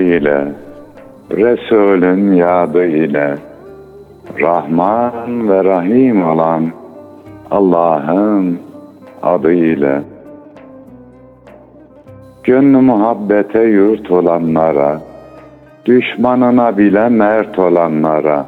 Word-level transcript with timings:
ile, 0.00 0.52
Resulün 1.30 2.32
yadı 2.32 2.84
Rahman 4.40 5.48
ve 5.48 5.64
Rahim 5.64 6.30
olan 6.30 6.64
Allah'ın 7.50 8.58
adı 9.22 9.52
ile, 9.52 10.02
Gönlü 12.44 12.80
muhabbete 12.80 13.62
yurt 13.62 14.10
olanlara, 14.10 15.00
düşmanına 15.86 16.78
bile 16.78 17.08
mert 17.08 17.58
olanlara, 17.58 18.46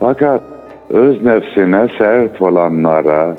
fakat 0.00 0.42
öz 0.90 1.24
nefsine 1.24 1.88
sert 1.98 2.42
olanlara, 2.42 3.36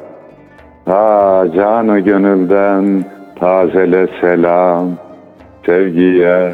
ta 0.85 1.45
canı 1.55 1.99
gönülden 1.99 3.03
tazele 3.39 4.07
selam, 4.21 4.89
sevgiye, 5.65 6.53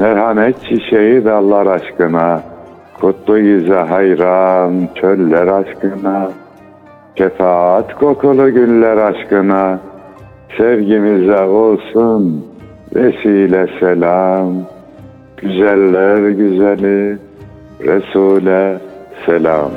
Merhamet 0.00 0.62
çiçeği 0.62 1.24
dallar 1.24 1.66
aşkına, 1.66 2.42
Kutlu 3.00 3.38
yüze 3.38 3.74
hayran 3.74 4.88
çöller 4.94 5.46
aşkına, 5.46 6.30
Şefaat 7.18 7.94
kokulu 7.94 8.54
güller 8.54 8.96
aşkına, 8.96 9.78
Sevgimize 10.56 11.42
olsun 11.42 12.46
vesile 12.94 13.66
selam. 13.80 14.52
Güzeller 15.36 16.28
güzeli 16.28 17.18
Resul'e 17.80 18.78
selam. 19.26 19.70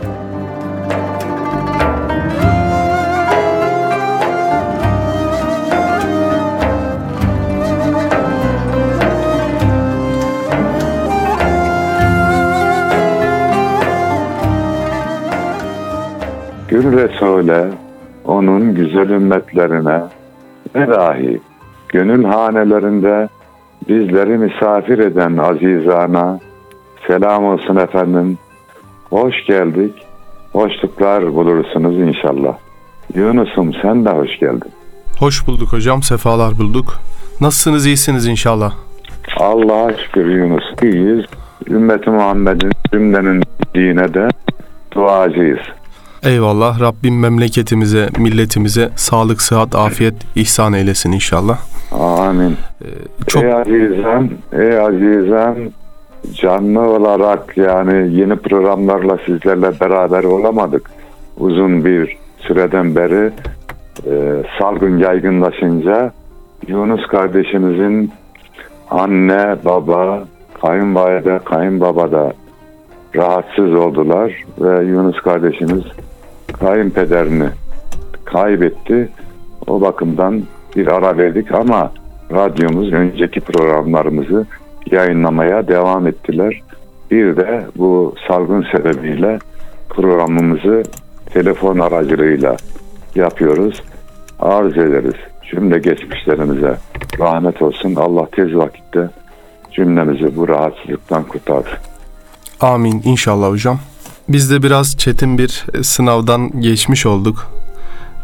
Gül 16.83 16.97
Resul'e, 16.97 17.69
onun 18.25 18.75
güzel 18.75 19.09
ümmetlerine 19.09 20.01
ve 20.75 20.87
dahi 20.87 21.41
gönül 21.89 22.23
hanelerinde 22.23 23.29
bizleri 23.89 24.37
misafir 24.37 24.99
eden 24.99 25.37
azizana 25.37 26.39
selam 27.07 27.45
olsun 27.45 27.75
efendim. 27.75 28.37
Hoş 29.09 29.45
geldik. 29.47 29.93
Hoşluklar 30.51 31.33
bulursunuz 31.33 31.99
inşallah. 31.99 32.57
Yunus'um 33.15 33.73
sen 33.81 34.05
de 34.05 34.09
hoş 34.09 34.39
geldin. 34.39 34.71
Hoş 35.19 35.47
bulduk 35.47 35.73
hocam, 35.73 36.03
sefalar 36.03 36.57
bulduk. 36.57 36.99
Nasılsınız, 37.41 37.85
iyisiniz 37.85 38.27
inşallah. 38.27 38.73
Allah'a 39.37 39.93
şükür 39.93 40.25
Yunus. 40.25 40.63
İyiyiz. 40.81 41.25
Ümmeti 41.69 42.09
Muhammed'in 42.09 42.71
cümlenin 42.93 43.43
dine 43.75 44.13
de 44.13 44.27
duacıyız. 44.95 45.59
Eyvallah. 46.25 46.79
Rabbim 46.79 47.19
memleketimize, 47.19 48.09
milletimize 48.19 48.89
sağlık, 48.95 49.41
sıhhat, 49.41 49.75
afiyet 49.75 50.13
ihsan 50.35 50.73
eylesin 50.73 51.11
inşallah. 51.11 51.57
Amin. 51.91 52.57
Ee, 52.81 52.87
çok 53.27 53.43
Ey 53.43 53.53
azizem, 53.53 54.29
ey 54.53 54.79
azizem 54.79 55.55
canlı 56.33 56.79
olarak 56.79 57.57
yani 57.57 58.15
yeni 58.15 58.35
programlarla 58.35 59.17
sizlerle 59.25 59.79
beraber 59.79 60.23
olamadık. 60.23 60.91
Uzun 61.37 61.85
bir 61.85 62.17
süreden 62.39 62.95
beri 62.95 63.31
e, 64.05 64.43
salgın 64.59 64.97
yaygınlaşınca 64.97 66.11
Yunus 66.67 67.07
kardeşimizin 67.07 68.11
anne, 68.91 69.55
baba, 69.65 70.23
kayınvalide, 70.61 71.39
kayınbaba 71.45 72.11
da 72.11 72.33
rahatsız 73.15 73.73
oldular 73.73 74.43
ve 74.59 74.85
Yunus 74.85 75.21
kardeşimiz 75.21 75.83
kayınpederini 76.59 77.49
kaybetti. 78.25 79.09
O 79.67 79.81
bakımdan 79.81 80.43
bir 80.75 80.87
ara 80.87 81.17
verdik 81.17 81.51
ama 81.51 81.91
radyomuz 82.31 82.93
önceki 82.93 83.39
programlarımızı 83.39 84.45
yayınlamaya 84.91 85.67
devam 85.67 86.07
ettiler. 86.07 86.61
Bir 87.11 87.37
de 87.37 87.65
bu 87.77 88.15
salgın 88.27 88.65
sebebiyle 88.71 89.39
programımızı 89.89 90.83
telefon 91.33 91.79
aracılığıyla 91.79 92.55
yapıyoruz. 93.15 93.83
Arz 94.39 94.77
ederiz. 94.77 95.15
Cümle 95.51 95.79
geçmişlerimize 95.79 96.77
rahmet 97.19 97.61
olsun. 97.61 97.95
Allah 97.95 98.27
tez 98.31 98.55
vakitte 98.55 99.09
cümlemizi 99.71 100.35
bu 100.35 100.47
rahatsızlıktan 100.47 101.23
kurtarsın. 101.23 101.77
amin 102.61 103.01
inşallah 103.05 103.49
hocam. 103.49 103.79
Biz 104.33 104.51
de 104.51 104.63
biraz 104.63 104.97
çetin 104.97 105.37
bir 105.37 105.65
e, 105.73 105.83
sınavdan 105.83 106.61
geçmiş 106.61 107.05
olduk. 107.05 107.47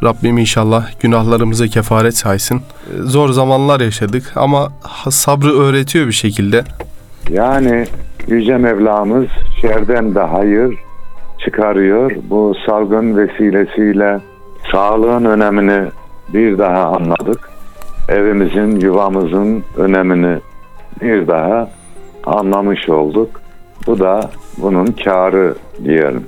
Rabbim 0.03 0.37
inşallah 0.37 1.01
günahlarımıza 1.01 1.67
kefaret 1.67 2.17
saysın. 2.17 2.57
E, 2.57 2.61
Zor 3.01 3.29
zamanlar 3.29 3.79
yaşadık 3.79 4.33
ama 4.35 4.67
sabrı 5.09 5.51
öğretiyor 5.59 6.07
bir 6.07 6.11
şekilde. 6.11 6.63
Yani 7.29 7.85
Yüce 8.27 8.57
Mevlamız 8.57 9.27
şerden 9.61 10.15
de 10.15 10.19
hayır 10.19 10.75
çıkarıyor. 11.45 12.11
Bu 12.29 12.55
salgın 12.65 13.17
vesilesiyle 13.17 14.19
sağlığın 14.71 15.25
önemini 15.25 15.89
bir 16.33 16.57
daha 16.57 16.85
anladık. 16.85 17.49
Evimizin, 18.09 18.79
yuvamızın 18.79 19.63
önemini 19.77 20.39
bir 21.01 21.27
daha 21.27 21.69
anlamış 22.25 22.89
olduk. 22.89 23.38
Bu 23.87 23.99
da 23.99 24.29
bunun 24.57 24.85
kârı 24.85 25.55
diyelim. 25.83 26.25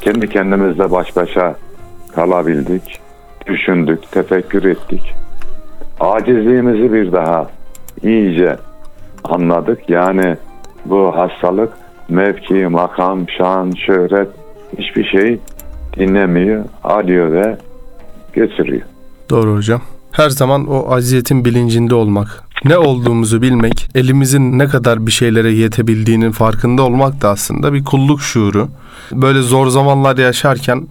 Kendi 0.00 0.28
kendimizle 0.28 0.90
baş 0.90 1.16
başa 1.16 1.56
kalabildik, 2.14 3.00
düşündük, 3.46 4.10
tefekkür 4.12 4.64
ettik. 4.64 5.14
Acizliğimizi 6.00 6.92
bir 6.92 7.12
daha 7.12 7.50
iyice 8.02 8.56
anladık. 9.24 9.90
Yani 9.90 10.36
bu 10.84 11.16
hastalık 11.16 11.72
mevki, 12.08 12.54
makam, 12.54 13.28
şan, 13.28 13.72
şöhret 13.86 14.28
hiçbir 14.78 15.04
şey 15.04 15.40
dinlemiyor, 15.96 16.64
alıyor 16.84 17.32
ve 17.32 17.58
götürüyor. 18.32 18.82
Doğru 19.30 19.54
hocam. 19.56 19.80
Her 20.12 20.30
zaman 20.30 20.66
o 20.66 20.90
aziyetin 20.92 21.44
bilincinde 21.44 21.94
olmak, 21.94 22.44
ne 22.64 22.78
olduğumuzu 22.78 23.42
bilmek, 23.42 23.88
elimizin 23.94 24.58
ne 24.58 24.66
kadar 24.66 25.06
bir 25.06 25.12
şeylere 25.12 25.52
yetebildiğinin 25.52 26.32
farkında 26.32 26.82
olmak 26.82 27.22
da 27.22 27.28
aslında 27.28 27.72
bir 27.72 27.84
kulluk 27.84 28.20
şuuru. 28.20 28.68
Böyle 29.12 29.42
zor 29.42 29.66
zamanlar 29.66 30.18
yaşarken 30.18 30.88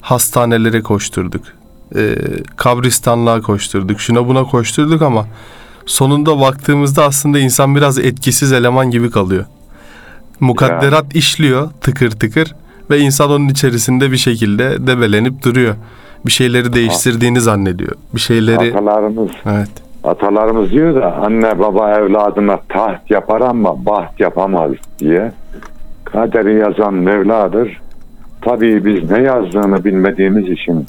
hastanelere 0.00 0.82
koşturduk. 0.82 1.42
Ee, 1.96 2.14
kabristanlığa 2.56 3.40
koşturduk. 3.40 4.00
Şuna 4.00 4.28
buna 4.28 4.44
koşturduk 4.44 5.02
ama 5.02 5.26
sonunda 5.86 6.40
baktığımızda 6.40 7.04
aslında 7.04 7.38
insan 7.38 7.76
biraz 7.76 7.98
etkisiz 7.98 8.52
eleman 8.52 8.90
gibi 8.90 9.10
kalıyor. 9.10 9.44
Mukadderat 10.40 11.16
işliyor 11.16 11.70
tıkır 11.80 12.10
tıkır 12.10 12.54
ve 12.90 12.98
insan 12.98 13.30
onun 13.30 13.48
içerisinde 13.48 14.12
bir 14.12 14.16
şekilde 14.16 14.86
debelenip 14.86 15.44
duruyor. 15.44 15.74
Bir 16.26 16.32
şeyleri 16.32 16.72
değiştirdiğini 16.72 17.40
zannediyor. 17.40 17.92
Bir 18.14 18.20
şeyleri 18.20 18.74
Atalarımız, 18.74 19.30
evet. 19.46 19.70
Atalarımız 20.08 20.70
diyor 20.72 20.94
da 20.94 21.16
anne 21.16 21.58
baba 21.58 21.98
evladına 21.98 22.58
taht 22.68 23.10
yapar 23.10 23.40
ama 23.40 23.86
baht 23.86 24.20
yapamaz 24.20 24.72
diye. 24.98 25.32
Kaderi 26.04 26.54
yazan 26.54 26.94
Mevla'dır. 26.94 27.80
Tabii 28.40 28.84
biz 28.84 29.10
ne 29.10 29.22
yazdığını 29.22 29.84
bilmediğimiz 29.84 30.48
için 30.48 30.86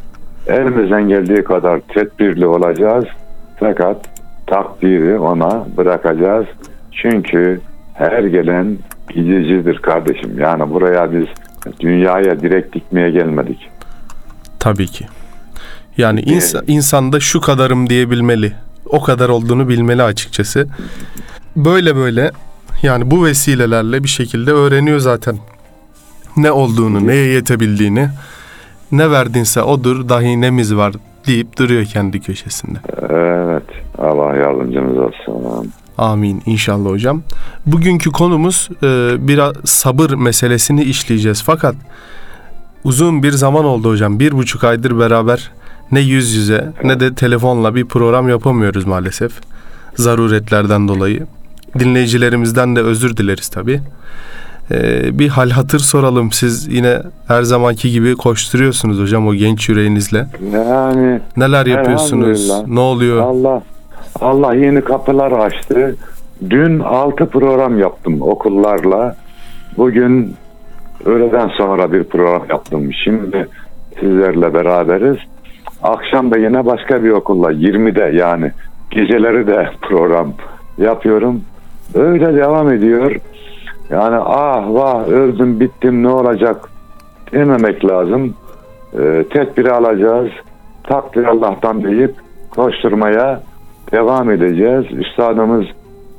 elimizden 0.47 1.07
geldiği 1.07 1.43
kadar 1.43 1.79
tedbirli 1.79 2.45
olacağız. 2.45 3.05
Fakat 3.59 3.97
takdiri 4.47 5.19
ona 5.19 5.65
bırakacağız. 5.77 6.45
Çünkü 6.91 7.61
her 7.93 8.23
gelen 8.23 8.77
gidicidir 9.09 9.77
kardeşim. 9.77 10.39
Yani 10.39 10.69
buraya 10.73 11.13
biz 11.13 11.25
dünyaya 11.79 12.39
direkt 12.39 12.75
dikmeye 12.75 13.11
gelmedik. 13.11 13.69
Tabii 14.59 14.87
ki. 14.87 15.05
Yani 15.97 16.21
insan, 16.21 16.63
insanda 16.67 17.19
şu 17.19 17.41
kadarım 17.41 17.89
diyebilmeli. 17.89 18.53
O 18.89 19.01
kadar 19.01 19.29
olduğunu 19.29 19.69
bilmeli 19.69 20.03
açıkçası. 20.03 20.67
Böyle 21.55 21.95
böyle 21.95 22.31
Yani 22.83 23.11
bu 23.11 23.25
vesilelerle 23.25 24.03
bir 24.03 24.09
şekilde 24.09 24.51
öğreniyor 24.51 24.99
zaten. 24.99 25.37
Ne 26.37 26.51
olduğunu, 26.51 27.07
neye 27.07 27.25
yetebildiğini. 27.25 28.09
Ne 28.91 29.11
verdinse 29.11 29.61
odur, 29.61 30.09
dahi 30.09 30.41
nemiz 30.41 30.75
var 30.75 30.93
deyip 31.27 31.57
duruyor 31.57 31.85
kendi 31.85 32.19
köşesinde. 32.19 32.79
Evet. 33.09 33.63
Allah 33.97 34.35
yardımcımız 34.35 34.97
olsun. 34.97 35.71
Amin 35.97 36.41
inşallah 36.45 36.89
hocam. 36.89 37.21
Bugünkü 37.65 38.11
konumuz 38.11 38.69
e, 38.83 38.87
biraz 39.27 39.53
sabır 39.65 40.13
meselesini 40.13 40.83
işleyeceğiz. 40.83 41.43
Fakat 41.43 41.75
uzun 42.83 43.23
bir 43.23 43.31
zaman 43.31 43.65
oldu 43.65 43.89
hocam. 43.89 44.19
Bir 44.19 44.31
buçuk 44.31 44.63
aydır 44.63 44.99
beraber 44.99 45.51
ne 45.91 45.99
yüz 45.99 46.35
yüze 46.35 46.73
ne 46.83 46.99
de 46.99 47.15
telefonla 47.15 47.75
bir 47.75 47.85
program 47.85 48.29
yapamıyoruz 48.29 48.85
maalesef. 48.85 49.31
Zaruretlerden 49.95 50.87
dolayı. 50.87 51.27
Dinleyicilerimizden 51.79 52.75
de 52.75 52.81
özür 52.81 53.17
dileriz 53.17 53.47
tabii. 53.49 53.81
E, 54.71 55.19
bir 55.19 55.29
hal 55.29 55.49
hatır 55.49 55.79
soralım. 55.79 56.31
Siz 56.31 56.67
yine 56.67 56.97
her 57.27 57.41
zamanki 57.41 57.91
gibi 57.91 58.15
koşturuyorsunuz 58.15 58.99
hocam 58.99 59.27
o 59.27 59.33
genç 59.33 59.69
yüreğinizle. 59.69 60.25
Yani 60.53 61.19
Neler 61.37 61.65
yapıyorsunuz? 61.65 62.51
Ne 62.67 62.79
oluyor? 62.79 63.21
Allah 63.21 63.61
Allah 64.21 64.55
yeni 64.55 64.81
kapılar 64.81 65.31
açtı. 65.31 65.95
Dün 66.49 66.79
altı 66.79 67.25
program 67.25 67.79
yaptım 67.79 68.21
okullarla. 68.21 69.15
Bugün 69.77 70.35
öğleden 71.05 71.47
sonra 71.47 71.91
bir 71.91 72.03
program 72.03 72.43
yaptım. 72.49 72.89
Şimdi 73.03 73.47
sizlerle 73.99 74.53
beraberiz. 74.53 75.17
Akşam 75.83 76.31
da 76.31 76.37
yine 76.37 76.65
başka 76.65 77.03
bir 77.03 77.09
okulla 77.09 77.51
20'de 77.51 78.17
yani 78.17 78.51
geceleri 78.91 79.47
de 79.47 79.69
program 79.81 80.33
yapıyorum. 80.77 81.41
Öyle 81.95 82.35
devam 82.35 82.71
ediyor. 82.71 83.15
Yani 83.89 84.15
ah 84.15 84.73
vah 84.73 85.07
öldüm 85.07 85.59
bittim 85.59 86.03
ne 86.03 86.09
olacak 86.09 86.69
dememek 87.31 87.85
lazım. 87.85 88.33
Ee, 88.93 89.23
tedbiri 89.33 89.71
alacağız. 89.71 90.29
Takdir 90.83 91.25
Allah'tan 91.25 91.83
deyip 91.83 92.15
koşturmaya 92.49 93.41
devam 93.91 94.31
edeceğiz. 94.31 94.85
Üstadımız 94.91 95.65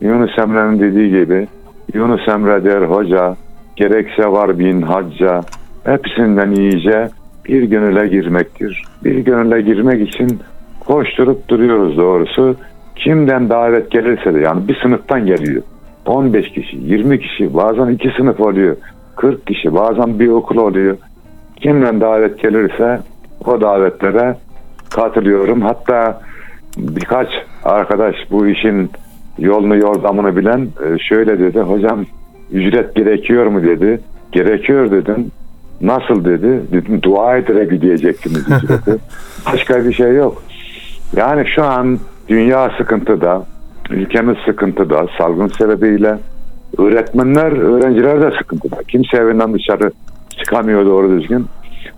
Yunus 0.00 0.38
Emre'nin 0.38 0.80
dediği 0.80 1.10
gibi 1.10 1.48
Yunus 1.94 2.28
Emre 2.28 2.64
der 2.64 2.82
hoca 2.82 3.36
gerekse 3.76 4.26
var 4.26 4.58
bin 4.58 4.82
hacca 4.82 5.40
hepsinden 5.84 6.50
iyice 6.50 7.08
bir 7.50 7.62
gönüle 7.62 8.08
girmektir. 8.08 8.82
Bir 9.04 9.18
gönüle 9.18 9.60
girmek 9.60 10.08
için 10.08 10.40
koşturup 10.80 11.48
duruyoruz 11.48 11.96
doğrusu. 11.96 12.56
Kimden 12.96 13.48
davet 13.48 13.90
gelirse 13.90 14.34
de 14.34 14.38
yani 14.40 14.68
bir 14.68 14.80
sınıftan 14.82 15.26
geliyor. 15.26 15.62
15 16.06 16.48
kişi, 16.48 16.76
20 16.76 17.20
kişi, 17.20 17.54
bazen 17.54 17.88
iki 17.88 18.10
sınıf 18.16 18.40
oluyor. 18.40 18.76
40 19.16 19.46
kişi, 19.46 19.74
bazen 19.74 20.18
bir 20.18 20.28
okul 20.28 20.56
oluyor. 20.56 20.96
Kimden 21.56 22.00
davet 22.00 22.42
gelirse 22.42 23.00
o 23.46 23.60
davetlere 23.60 24.36
katılıyorum. 24.90 25.60
Hatta 25.60 26.20
birkaç 26.76 27.28
arkadaş 27.64 28.14
bu 28.30 28.46
işin 28.46 28.90
yolunu 29.38 29.76
yordamını 29.76 30.36
bilen 30.36 30.60
e, 30.60 30.98
şöyle 30.98 31.38
dedi. 31.38 31.60
Hocam 31.60 32.04
ücret 32.52 32.94
gerekiyor 32.94 33.46
mu 33.46 33.62
dedi. 33.62 34.00
Gerekiyor 34.32 34.90
dedim. 34.90 35.30
Nasıl 35.80 36.24
dedi. 36.24 36.60
Dedim 36.72 37.02
dua 37.02 37.36
ederek 37.36 37.72
ödeyecektiniz 37.72 38.42
ücreti. 38.48 38.96
Başka 39.52 39.84
bir 39.84 39.92
şey 39.92 40.14
yok. 40.14 40.42
Yani 41.16 41.46
şu 41.46 41.64
an 41.64 41.98
dünya 42.28 42.70
sıkıntıda, 42.78 43.42
ülkemiz 43.90 44.36
sıkıntıda, 44.46 45.06
salgın 45.18 45.48
sebebiyle 45.48 46.18
öğretmenler, 46.78 47.52
öğrenciler 47.52 48.20
de 48.20 48.36
sıkıntıda. 48.38 48.76
Kimse 48.88 49.16
evinden 49.16 49.54
dışarı 49.54 49.92
çıkamıyor 50.38 50.86
doğru 50.86 51.20
düzgün. 51.20 51.46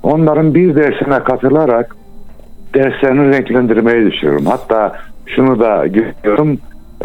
Onların 0.02 0.54
bir 0.54 0.74
dersine 0.74 1.24
katılarak 1.24 1.96
derslerini 2.74 3.36
renklendirmeyi 3.36 4.12
düşünüyorum. 4.12 4.46
Hatta 4.46 4.92
şunu 5.26 5.60
da 5.60 5.86
görüyorum. 5.86 6.58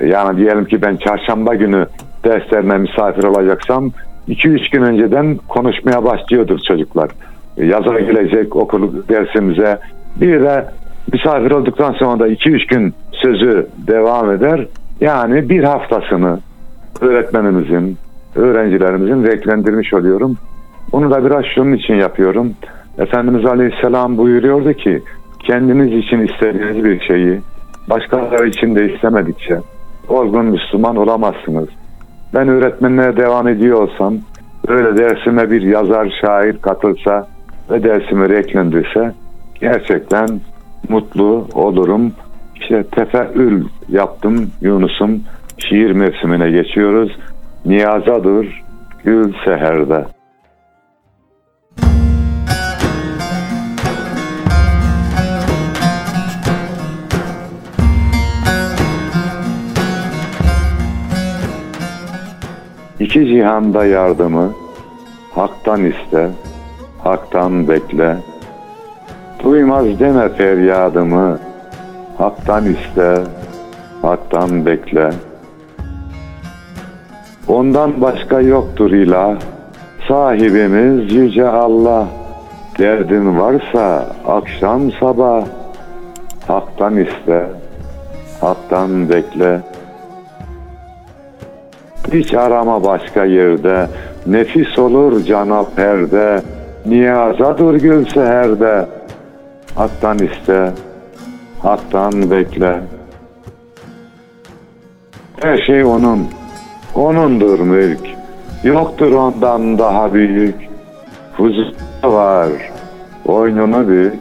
Yani 0.06 0.38
diyelim 0.38 0.66
ki 0.66 0.82
ben 0.82 0.96
çarşamba 0.96 1.56
günü 1.56 1.86
derslerine 2.24 2.78
misafir 2.78 3.24
olacaksam 3.24 3.92
2-3 4.30 4.72
gün 4.72 4.82
önceden 4.82 5.38
konuşmaya 5.48 6.04
başlıyordur 6.04 6.60
çocuklar. 6.68 7.10
Yaza 7.58 8.00
gelecek 8.00 8.56
okul 8.56 9.08
dersimize. 9.10 9.80
Bir 10.22 10.42
de 10.42 10.66
misafir 11.14 11.52
olduktan 11.52 11.94
sonra 11.94 12.20
da 12.20 12.28
2-3 12.28 12.68
gün 12.68 12.94
sözü 13.12 13.68
devam 13.88 14.32
eder. 14.32 14.68
Yani 15.02 15.50
bir 15.50 15.64
haftasını 15.64 16.40
öğretmenimizin, 17.02 17.98
öğrencilerimizin 18.36 19.24
renklendirmiş 19.24 19.94
oluyorum. 19.94 20.38
Bunu 20.92 21.12
da 21.12 21.26
biraz 21.26 21.46
şunun 21.56 21.74
için 21.74 21.94
yapıyorum. 21.94 22.54
Efendimiz 23.00 23.46
Aleyhisselam 23.46 24.18
buyuruyordu 24.18 24.74
ki 24.74 25.02
kendiniz 25.40 25.94
için 25.94 26.28
istediğiniz 26.28 26.84
bir 26.84 27.00
şeyi 27.00 27.40
başkaları 27.90 28.48
için 28.48 28.76
de 28.76 28.94
istemedikçe 28.94 29.60
olgun 30.10 30.46
Müslüman 30.46 30.96
olamazsınız. 30.96 31.68
Ben 32.34 32.48
öğretmenliğe 32.48 33.18
devam 33.18 33.48
ediyor 33.48 33.82
olsam 33.82 34.18
öyle 34.68 34.98
dersime 34.98 35.52
bir 35.52 35.62
yazar, 35.62 36.20
şair 36.22 36.58
katılsa 36.58 37.28
ve 37.72 37.84
dersimi 37.84 38.30
renklendirse 38.30 39.12
gerçekten 39.62 40.28
mutlu 40.90 41.48
olurum. 41.54 42.14
İşte 42.56 42.84
tefeül 42.84 43.66
yaptım 43.90 44.52
Yunus'um. 44.62 45.22
Şiir 45.58 45.92
mevsimine 45.92 46.52
geçiyoruz. 46.52 47.18
Niyazadır 47.66 48.64
gül 49.04 49.34
seherde. 49.46 50.06
İki 63.08 63.28
cihanda 63.28 63.86
yardımı 63.86 64.54
haktan 65.36 65.86
iste, 65.86 66.30
haktan 67.04 67.68
bekle. 67.68 68.18
Duymaz 69.44 70.00
deme 70.00 70.30
feryadımı, 70.30 71.40
haktan 72.18 72.66
iste, 72.66 73.24
haktan 74.02 74.66
bekle. 74.66 75.10
Ondan 77.48 78.02
başka 78.02 78.42
yoktur 78.42 78.92
ilah, 78.92 79.40
sahibimiz 80.08 81.14
yüce 81.14 81.48
Allah. 81.48 82.08
Derdin 82.80 83.40
varsa 83.40 84.06
akşam 84.28 84.92
sabah, 84.92 85.46
haktan 86.48 86.98
iste, 86.98 87.48
haktan 88.42 89.10
bekle. 89.10 89.77
Hiç 92.14 92.34
arama 92.34 92.84
başka 92.84 93.26
yerde, 93.26 93.88
nefis 94.28 94.80
olur 94.80 95.24
cana 95.24 95.64
perde, 95.76 96.42
niyazadır 96.86 97.74
gül 97.76 98.06
seherde. 98.06 98.86
Haktan 99.76 100.18
iste, 100.18 100.72
haktan 101.60 102.32
bekle. 102.32 102.82
Her 105.42 105.58
şey 105.58 105.84
onun, 105.84 106.28
onundur 106.96 107.60
mülk. 107.60 108.00
Yoktur 108.64 109.12
ondan 109.12 109.80
daha 109.80 110.14
büyük. 110.14 110.56
Huzur 111.38 111.74
var, 112.04 112.50
oynunu 113.26 113.88
büyük. 113.88 114.20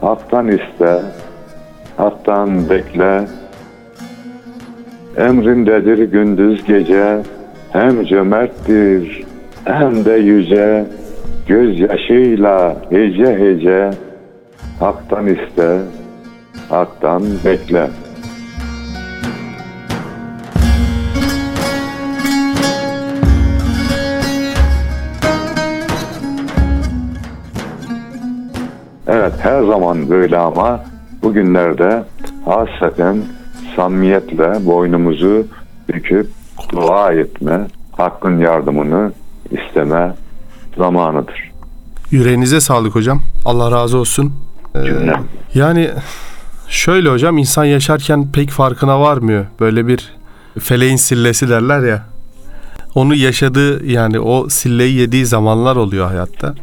Haktan 0.00 0.48
iste, 0.48 1.02
haktan 1.96 2.70
bekle. 2.70 3.24
Emrindedir 5.18 5.98
gündüz 5.98 6.64
gece, 6.64 7.22
hem 7.72 8.04
cömerttir 8.04 9.24
hem 9.64 10.04
de 10.04 10.12
yüce. 10.12 10.86
Gözyaşıyla 11.48 12.76
hece 12.90 13.38
hece, 13.38 13.90
haktan 14.80 15.26
iste, 15.26 15.78
haktan 16.68 17.22
bekle. 17.44 17.88
Evet 29.08 29.32
her 29.38 29.62
zaman 29.62 30.10
böyle 30.10 30.38
ama 30.38 30.80
bugünlerde 31.22 32.02
hasreten 32.44 33.16
samimiyetle 33.78 34.66
boynumuzu 34.66 35.46
büküp 35.88 36.26
dua 36.72 37.12
etme, 37.12 37.66
hakkın 37.92 38.38
yardımını 38.38 39.12
isteme 39.50 40.14
zamanıdır. 40.76 41.50
Yüreğinize 42.10 42.60
sağlık 42.60 42.94
hocam. 42.94 43.22
Allah 43.44 43.70
razı 43.70 43.98
olsun. 43.98 44.32
Ee, 44.76 44.80
yani 45.54 45.90
şöyle 46.68 47.10
hocam 47.10 47.38
insan 47.38 47.64
yaşarken 47.64 48.32
pek 48.32 48.50
farkına 48.50 49.00
varmıyor. 49.00 49.46
Böyle 49.60 49.86
bir 49.86 50.12
feleğin 50.58 50.96
sillesi 50.96 51.48
derler 51.48 51.80
ya. 51.88 52.06
onu 52.94 53.14
yaşadığı 53.14 53.86
yani 53.86 54.20
o 54.20 54.48
silleyi 54.48 54.94
yediği 54.94 55.26
zamanlar 55.26 55.76
oluyor 55.76 56.06
hayatta. 56.06 56.54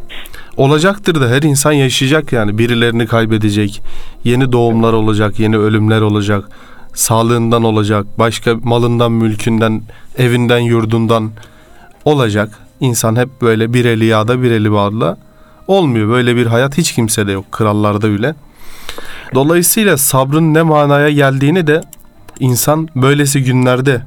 Olacaktır 0.57 1.22
da 1.22 1.27
her 1.27 1.41
insan 1.41 1.72
yaşayacak 1.72 2.34
yani 2.34 2.57
birilerini 2.57 3.07
kaybedecek, 3.07 3.81
yeni 4.24 4.51
doğumlar 4.51 4.93
olacak, 4.93 5.39
yeni 5.39 5.57
ölümler 5.57 6.01
olacak, 6.01 6.50
sağlığından 6.96 7.64
olacak, 7.64 8.06
başka 8.20 8.56
malından, 8.64 9.12
mülkünden, 9.12 9.82
evinden, 10.18 10.60
yurdundan 10.60 11.32
olacak. 12.06 12.60
İnsan 12.80 13.16
hep 13.16 13.42
böyle 13.42 13.74
bir 13.74 13.86
eli 13.86 14.06
yağda 14.06 14.42
bir 14.42 14.52
eli 14.52 14.72
bağlı. 14.72 15.18
Olmuyor 15.68 16.10
böyle 16.10 16.36
bir 16.36 16.46
hayat 16.46 16.78
hiç 16.78 16.92
kimsede 16.92 17.32
yok 17.32 17.52
krallarda 17.52 18.12
bile. 18.12 18.36
Dolayısıyla 19.34 19.98
sabrın 19.98 20.54
ne 20.54 20.62
manaya 20.62 21.10
geldiğini 21.10 21.68
de 21.68 21.82
insan 22.40 22.90
böylesi 22.96 23.44
günlerde 23.44 24.02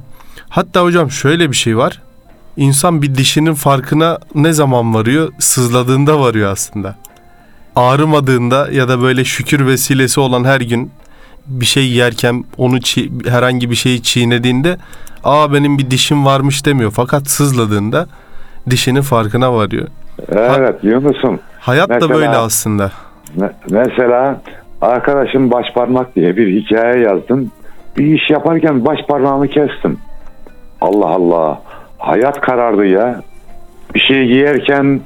hatta 0.49 0.83
hocam 0.83 1.11
şöyle 1.11 1.51
bir 1.51 1.55
şey 1.55 1.77
var. 1.77 2.01
İnsan 2.57 3.01
bir 3.01 3.15
dişinin 3.15 3.53
farkına 3.53 4.17
ne 4.35 4.53
zaman 4.53 4.93
varıyor? 4.93 5.33
Sızladığında 5.39 6.19
varıyor 6.19 6.51
aslında. 6.51 6.95
Ağrımadığında 7.75 8.71
ya 8.71 8.89
da 8.89 9.01
böyle 9.01 9.25
şükür 9.25 9.65
vesilesi 9.65 10.19
olan 10.19 10.43
her 10.43 10.61
gün 10.61 10.91
bir 11.49 11.65
şey 11.65 11.89
yerken 11.91 12.43
onu 12.57 12.77
çiğ- 12.81 13.29
herhangi 13.29 13.69
bir 13.69 13.75
şeyi 13.75 14.01
çiğnediğinde 14.03 14.77
aa 15.23 15.53
benim 15.53 15.77
bir 15.77 15.91
dişim 15.91 16.25
varmış 16.25 16.65
demiyor. 16.65 16.91
Fakat 16.95 17.27
sızladığında 17.29 18.07
dişinin 18.69 19.01
farkına 19.01 19.53
varıyor. 19.53 19.87
Evet 20.31 20.75
Yunus'um. 20.83 21.39
Hayat 21.59 21.89
da 21.89 21.93
Mesela- 21.93 22.13
böyle 22.15 22.29
aslında. 22.29 22.91
Me- 23.37 23.53
Mesela 23.69 24.41
arkadaşım 24.81 25.51
baş 25.51 25.65
parmak 25.75 26.15
diye 26.15 26.37
bir 26.37 26.61
hikaye 26.61 26.99
yazdım. 27.01 27.51
Bir 27.97 28.05
iş 28.05 28.29
yaparken 28.29 28.85
baş 28.85 28.99
parmağımı 29.07 29.47
kestim. 29.47 29.97
Allah 30.81 31.05
Allah. 31.07 31.61
Hayat 31.97 32.41
karardı 32.41 32.85
ya. 32.85 33.21
Bir 33.95 33.99
şey 33.99 34.27
giyerken 34.27 35.01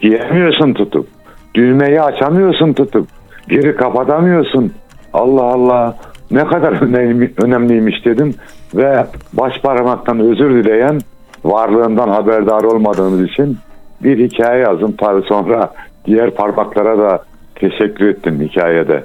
giyemiyorsun 0.00 0.74
tutup. 0.74 1.08
Düğmeyi 1.54 2.02
açamıyorsun 2.02 2.72
tutup. 2.72 3.08
Geri 3.48 3.76
kapatamıyorsun. 3.76 4.72
Allah 5.12 5.42
Allah. 5.42 5.96
Ne 6.30 6.44
kadar 6.44 6.72
önemli, 6.82 7.32
önemliymiş 7.42 8.04
dedim. 8.04 8.34
Ve 8.74 9.06
baş 9.32 9.60
parmaktan 9.60 10.20
özür 10.20 10.50
dileyen 10.50 10.98
varlığından 11.44 12.08
haberdar 12.08 12.64
olmadığımız 12.64 13.22
için 13.22 13.56
bir 14.02 14.18
hikaye 14.18 14.60
yazdım. 14.60 14.94
Tabii 14.98 15.22
sonra 15.22 15.72
diğer 16.04 16.30
parmaklara 16.30 16.98
da 16.98 17.22
teşekkür 17.54 18.08
ettim 18.08 18.40
hikayede. 18.40 19.04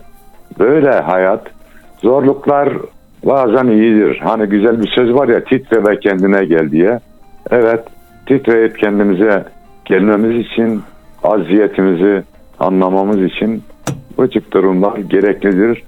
Böyle 0.60 0.92
hayat. 0.92 1.48
Zorluklar 2.02 2.70
bazen 3.26 3.68
iyidir. 3.68 4.20
Hani 4.24 4.46
güzel 4.46 4.82
bir 4.82 4.88
söz 4.88 5.14
var 5.14 5.28
ya 5.28 5.44
titre 5.44 5.86
ve 5.86 6.00
kendine 6.00 6.46
gel 6.46 6.72
diye. 6.72 7.00
Evet 7.52 7.84
titreyip 8.26 8.80
kendimize 8.80 9.46
gelmemiz 9.86 10.46
için 10.46 10.82
aziyetimizi 11.24 12.24
anlamamız 12.60 13.22
için 13.22 13.64
bu 14.18 14.30
tip 14.30 14.52
durumlar 14.52 14.98
gereklidir. 14.98 15.84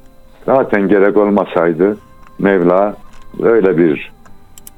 Zaten 0.45 0.87
gerek 0.87 1.17
olmasaydı 1.17 1.97
Mevla 2.39 2.95
böyle 3.39 3.77
bir 3.77 4.11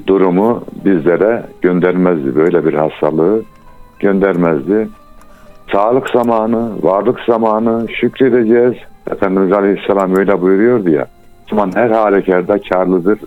durumu 0.07 0.63
bizlere 0.85 1.43
göndermezdi. 1.61 2.35
Böyle 2.35 2.65
bir 2.65 2.73
hastalığı 2.73 3.41
göndermezdi. 3.99 4.89
Sağlık 5.71 6.09
zamanı, 6.09 6.83
varlık 6.83 7.19
zamanı 7.19 7.87
şükredeceğiz. 7.89 8.73
Efendimiz 9.11 9.51
Aleyhisselam 9.51 10.15
öyle 10.15 10.41
buyuruyordu 10.41 10.89
ya. 10.89 11.05
Zaman 11.49 11.71
her 11.75 11.89
halükarda 11.89 12.59
karlıdır. 12.69 13.19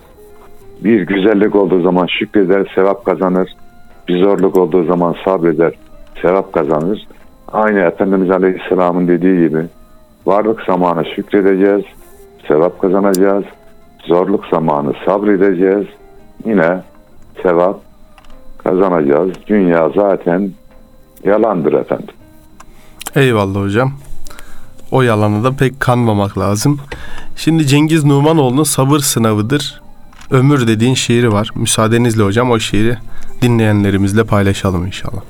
Bir 0.83 1.01
güzellik 1.01 1.55
olduğu 1.55 1.81
zaman 1.81 2.07
şükreder, 2.19 2.71
sevap 2.75 3.05
kazanır. 3.05 3.49
Bir 4.07 4.23
zorluk 4.23 4.57
olduğu 4.57 4.83
zaman 4.83 5.15
sabreder, 5.25 5.73
sevap 6.21 6.53
kazanır. 6.53 7.07
Aynı 7.53 7.79
Efendimiz 7.79 8.31
Aleyhisselam'ın 8.31 9.07
dediği 9.07 9.49
gibi 9.49 9.65
varlık 10.25 10.61
zamanı 10.61 11.05
şükredeceğiz, 11.05 11.83
sevap 12.47 12.81
kazanacağız. 12.81 13.43
Zorluk 14.07 14.45
zamanı 14.51 14.93
sabredeceğiz. 15.05 15.87
Yine 16.45 16.83
sevap 17.43 17.79
kazanacağız. 18.57 19.31
Dünya 19.47 19.89
zaten 19.95 20.51
yalandır 21.23 21.73
efendim. 21.73 22.15
Eyvallah 23.15 23.59
hocam. 23.61 23.93
O 24.91 25.01
yalanı 25.01 25.43
da 25.43 25.51
pek 25.51 25.79
kanmamak 25.79 26.37
lazım. 26.37 26.79
Şimdi 27.35 27.67
Cengiz 27.67 28.03
Numanoğlu'nun 28.03 28.63
Sabır 28.63 28.99
Sınavıdır. 28.99 29.81
Ömür 30.31 30.67
dediğin 30.67 30.93
şiiri 30.93 31.33
var. 31.33 31.49
Müsaadenizle 31.55 32.23
hocam 32.23 32.51
o 32.51 32.59
şiiri 32.59 32.97
dinleyenlerimizle 33.41 34.23
paylaşalım 34.23 34.85
inşallah. 34.85 35.21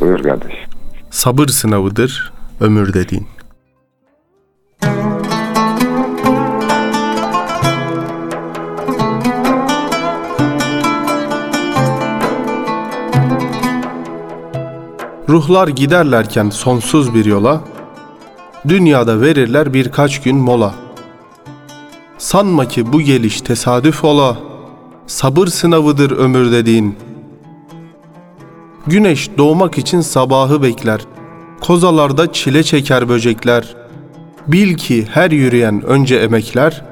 Buyur 0.00 0.22
kardeş. 0.22 0.54
Sabır 1.10 1.46
sınavıdır 1.46 2.32
ömür 2.60 2.94
dediğin. 2.94 3.26
Ruhlar 15.28 15.68
giderlerken 15.68 16.50
sonsuz 16.50 17.14
bir 17.14 17.24
yola, 17.24 17.60
dünyada 18.68 19.20
verirler 19.20 19.74
birkaç 19.74 20.22
gün 20.22 20.36
mola. 20.36 20.74
Sanma 22.18 22.68
ki 22.68 22.92
bu 22.92 23.00
geliş 23.00 23.40
tesadüf 23.40 24.04
ola, 24.04 24.36
sabır 25.06 25.46
sınavıdır 25.46 26.10
ömür 26.10 26.52
dediğin. 26.52 26.96
Güneş 28.86 29.30
doğmak 29.38 29.78
için 29.78 30.00
sabahı 30.00 30.62
bekler. 30.62 31.00
Kozalarda 31.60 32.32
çile 32.32 32.62
çeker 32.62 33.08
böcekler. 33.08 33.76
Bil 34.46 34.74
ki 34.74 35.06
her 35.10 35.30
yürüyen 35.30 35.82
önce 35.82 36.16
emekler. 36.16 36.84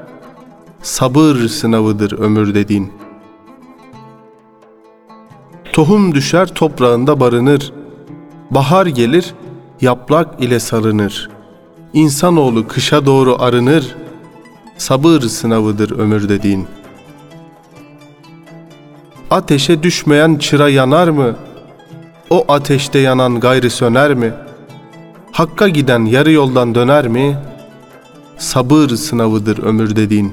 Sabır 0.82 1.48
sınavıdır 1.48 2.18
ömür 2.18 2.54
dediğin. 2.54 2.92
Tohum 5.72 6.14
düşer 6.14 6.54
toprağında 6.54 7.20
barınır. 7.20 7.83
Bahar 8.54 8.86
gelir 8.86 9.34
yaprak 9.80 10.42
ile 10.42 10.60
sarınır. 10.60 11.30
İnsanoğlu 11.92 12.68
kışa 12.68 13.06
doğru 13.06 13.42
arınır. 13.42 13.96
Sabır 14.78 15.20
sınavıdır 15.20 15.98
ömür 15.98 16.28
dediğin. 16.28 16.66
Ateşe 19.30 19.82
düşmeyen 19.82 20.36
çıra 20.36 20.68
yanar 20.68 21.08
mı? 21.08 21.36
O 22.30 22.44
ateşte 22.48 22.98
yanan 22.98 23.40
gayrı 23.40 23.70
söner 23.70 24.14
mi? 24.14 24.32
Hakka 25.32 25.68
giden 25.68 26.04
yarı 26.04 26.32
yoldan 26.32 26.74
döner 26.74 27.08
mi? 27.08 27.38
Sabır 28.38 28.88
sınavıdır 28.88 29.58
ömür 29.62 29.96
dediğin. 29.96 30.32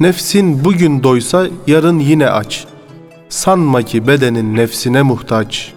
Nefsin 0.00 0.64
bugün 0.64 1.02
doysa 1.02 1.46
yarın 1.66 1.98
yine 1.98 2.30
aç. 2.30 2.66
Sanma 3.28 3.82
ki 3.82 4.06
bedenin 4.06 4.56
nefsine 4.56 5.02
muhtaç. 5.02 5.72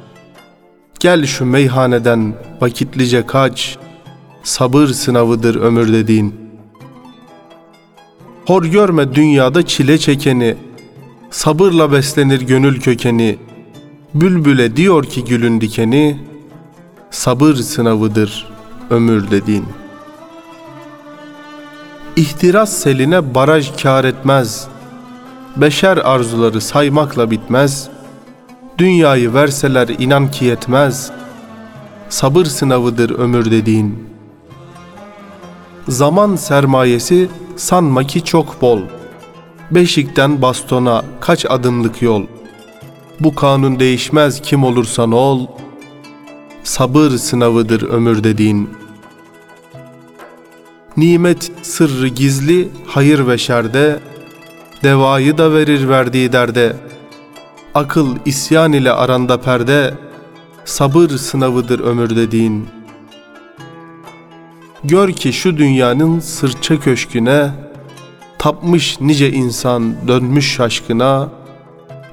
Gel 1.00 1.26
şu 1.26 1.46
meyhaneden 1.46 2.34
vakitlice 2.62 3.26
kaç. 3.26 3.78
Sabır 4.44 4.88
sınavıdır 4.88 5.56
ömür 5.56 5.94
dediğin. 5.94 6.36
Hor 8.46 8.66
görme 8.66 9.16
dünyada 9.16 9.66
çile 9.66 9.98
çekeni. 9.98 10.56
Sabırla 11.32 11.92
beslenir 11.92 12.42
gönül 12.42 12.82
kökeni. 12.82 13.38
Bülbüle 14.14 14.76
diyor 14.76 15.06
ki 15.06 15.24
gülün 15.26 15.62
dikeni, 15.62 16.18
sabır 17.12 17.56
sınavıdır 17.56 18.48
ömür 18.90 19.32
dediğin. 19.32 19.66
İhtiras 22.16 22.74
seline 22.74 23.36
baraj 23.36 23.82
kar 23.84 24.06
etmez. 24.06 24.68
Beşer 25.56 25.98
arzuları 25.98 26.62
saymakla 26.62 27.32
bitmez. 27.32 27.90
Dünyayı 28.78 29.34
verseler 29.34 29.88
inan 29.88 30.32
ki 30.32 30.46
yetmez. 30.46 31.12
Sabır 32.10 32.46
sınavıdır 32.46 33.10
ömür 33.20 33.52
dediğin. 33.52 34.10
Zaman 35.88 36.36
sermayesi 36.36 37.30
sanma 37.56 38.04
ki 38.04 38.24
çok 38.24 38.62
bol. 38.62 38.80
Beşikten 39.72 40.42
bastona 40.42 41.04
kaç 41.20 41.46
adımlık 41.46 42.02
yol. 42.02 42.24
Bu 43.20 43.36
kanun 43.36 43.80
değişmez 43.80 44.42
kim 44.42 44.64
olursan 44.64 45.12
ol. 45.12 45.48
Sabır 46.64 47.10
sınavıdır 47.10 47.82
ömür 47.82 48.24
dediğin. 48.24 48.70
Nimet 50.98 51.52
sırrı 51.62 52.08
gizli 52.08 52.70
hayır 52.88 53.28
ve 53.28 53.38
şerde. 53.38 54.00
Devayı 54.84 55.38
da 55.38 55.54
verir 55.54 55.90
verdiği 55.90 56.32
derde. 56.32 56.76
Akıl 57.76 58.16
isyan 58.26 58.74
ile 58.74 58.92
aranda 58.92 59.42
perde. 59.42 59.94
Sabır 60.66 61.10
sınavıdır 61.10 61.80
ömür 61.80 62.16
dediğin. 62.16 62.68
Gör 64.84 65.12
ki 65.12 65.34
şu 65.34 65.58
dünyanın 65.58 66.20
sırça 66.20 66.80
köşküne 66.80 67.52
tapmış 68.38 69.02
nice 69.02 69.32
insan 69.32 70.08
dönmüş 70.08 70.56
şaşkına 70.56 71.30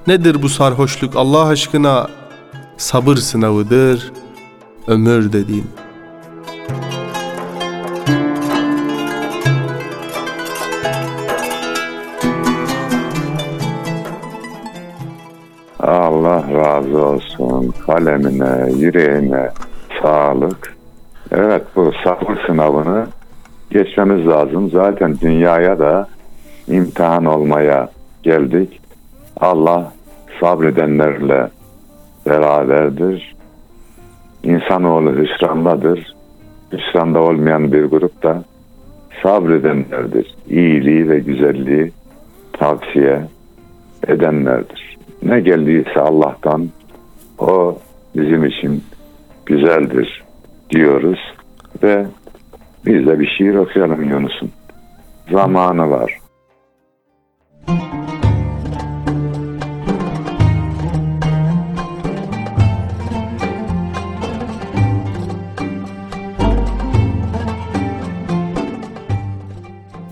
Nedir 0.06 0.42
bu 0.42 0.48
sarhoşluk 0.48 1.16
Allah 1.16 1.46
aşkına? 1.46 2.06
Sabır 2.76 3.16
sınavıdır, 3.16 4.12
ömür 4.86 5.32
dediğin. 5.32 5.66
Razı 16.66 17.06
olsun. 17.06 17.74
Kalemine, 17.86 18.72
yüreğine 18.72 19.48
sağlık. 20.02 20.76
Evet 21.32 21.62
bu 21.76 21.92
sabır 22.04 22.46
sınavını 22.46 23.06
geçmemiz 23.70 24.26
lazım. 24.26 24.70
Zaten 24.70 25.16
dünyaya 25.20 25.78
da 25.78 26.08
imtihan 26.68 27.24
olmaya 27.24 27.88
geldik. 28.22 28.80
Allah 29.40 29.92
sabredenlerle 30.40 31.48
beraberdir. 32.26 33.36
İnsanoğlu 34.42 35.16
hüsrandadır. 35.16 36.16
Hüsranda 36.72 37.20
olmayan 37.20 37.72
bir 37.72 37.84
grup 37.84 38.22
da 38.22 38.44
sabredenlerdir. 39.22 40.34
İyiliği 40.48 41.08
ve 41.08 41.18
güzelliği 41.18 41.92
tavsiye 42.52 43.22
edenlerdir. 44.06 44.96
Ne 45.22 45.40
geldiyse 45.40 46.00
Allah'tan 46.00 46.68
o 47.38 47.78
bizim 48.16 48.44
için 48.44 48.84
güzeldir 49.46 50.24
diyoruz 50.70 51.18
ve 51.82 52.06
biz 52.86 53.06
de 53.06 53.20
bir 53.20 53.26
şiir 53.38 53.54
okuyalım 53.54 54.10
Yunus'un. 54.10 54.50
Zamanı 55.30 55.90
var. 55.90 56.18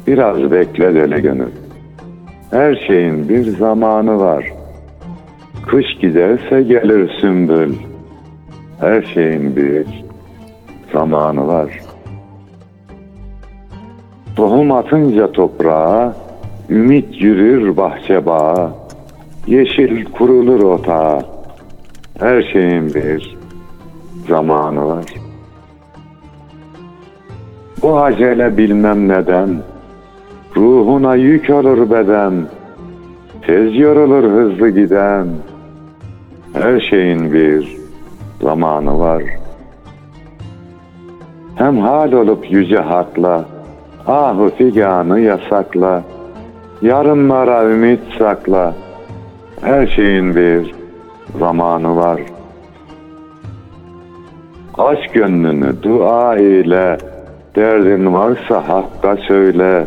Biraz 0.06 0.50
bekle 0.50 0.94
dele 0.94 1.20
gönül. 1.20 1.50
Her 2.50 2.74
şeyin 2.86 3.28
bir 3.28 3.44
zamanı 3.44 4.18
var. 4.18 4.53
Kış 5.66 5.86
giderse 6.00 6.62
gelir 6.62 7.10
sümbül. 7.20 7.74
Her 8.80 9.02
şeyin 9.02 9.56
bir 9.56 9.86
zamanı 10.92 11.46
var. 11.46 11.80
Tohum 14.36 14.72
atınca 14.72 15.32
toprağa, 15.32 16.16
ümit 16.70 17.22
yürür 17.22 17.76
bahçe 17.76 18.26
bağa. 18.26 18.74
Yeşil 19.46 20.04
kurulur 20.04 20.62
otağa. 20.62 21.22
Her 22.18 22.42
şeyin 22.42 22.94
bir 22.94 23.36
zamanı 24.28 24.86
var. 24.86 25.04
Bu 27.82 27.98
acele 28.00 28.56
bilmem 28.56 29.08
neden, 29.08 29.50
ruhuna 30.56 31.14
yük 31.14 31.50
olur 31.50 31.90
beden. 31.90 32.32
Tez 33.46 33.76
yorulur 33.76 34.24
hızlı 34.24 34.70
giden. 34.70 35.26
Her 36.54 36.80
şeyin 36.80 37.32
bir 37.32 37.76
zamanı 38.42 38.98
var. 38.98 39.22
Hem 41.54 41.78
hal 41.78 42.12
olup 42.12 42.50
yüce 42.50 42.76
hakla, 42.76 43.44
ahu 44.06 44.50
figanı 44.58 45.20
yasakla, 45.20 46.02
yarınlara 46.82 47.64
ümit 47.64 48.00
sakla. 48.18 48.74
Her 49.60 49.86
şeyin 49.86 50.34
bir 50.34 50.74
zamanı 51.38 51.96
var. 51.96 52.20
Aç 54.78 55.12
gönlünü 55.12 55.82
dua 55.82 56.36
ile, 56.36 56.98
derdin 57.56 58.14
varsa 58.14 58.68
hakka 58.68 59.16
söyle. 59.16 59.86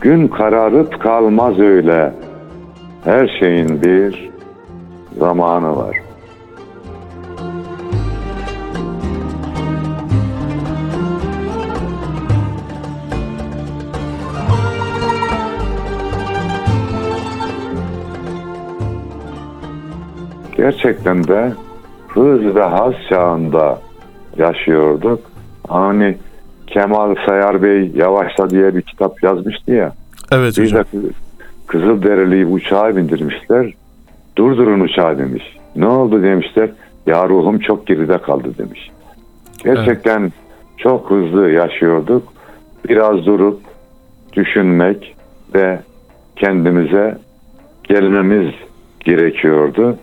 Gün 0.00 0.28
kararıp 0.28 1.00
kalmaz 1.00 1.58
öyle. 1.58 2.12
Her 3.04 3.38
şeyin 3.40 3.82
bir 3.82 4.30
zamanı 5.18 5.76
var. 5.76 5.96
Gerçekten 20.56 21.24
de 21.28 21.52
hız 22.08 22.54
ve 22.54 22.62
haz 22.62 22.92
çağında 23.08 23.80
yaşıyorduk. 24.36 25.20
Hani 25.68 26.16
Kemal 26.66 27.14
Sayar 27.26 27.62
Bey 27.62 27.90
Yavaşla 27.94 28.50
diye 28.50 28.74
bir 28.76 28.82
kitap 28.82 29.22
yazmıştı 29.22 29.72
ya. 29.72 29.92
Evet 30.32 30.58
Bir 30.58 30.62
hocam. 30.64 30.84
de 30.92 30.98
Kızılderili'yi 31.66 32.46
uçağa 32.46 32.96
bindirmişler. 32.96 33.74
Durdurun 34.38 34.80
uçağı 34.80 35.18
demiş. 35.18 35.42
Ne 35.76 35.86
oldu 35.86 36.22
demişler. 36.22 36.70
Ya 37.06 37.28
ruhum 37.28 37.58
çok 37.58 37.86
geride 37.86 38.18
kaldı 38.18 38.48
demiş. 38.58 38.90
Gerçekten 39.64 40.32
çok 40.76 41.10
hızlı 41.10 41.50
yaşıyorduk. 41.50 42.32
Biraz 42.88 43.26
durup 43.26 43.60
düşünmek 44.32 45.16
ve 45.54 45.80
kendimize 46.36 47.18
gelmemiz 47.84 48.54
gerekiyordu. 49.00 49.98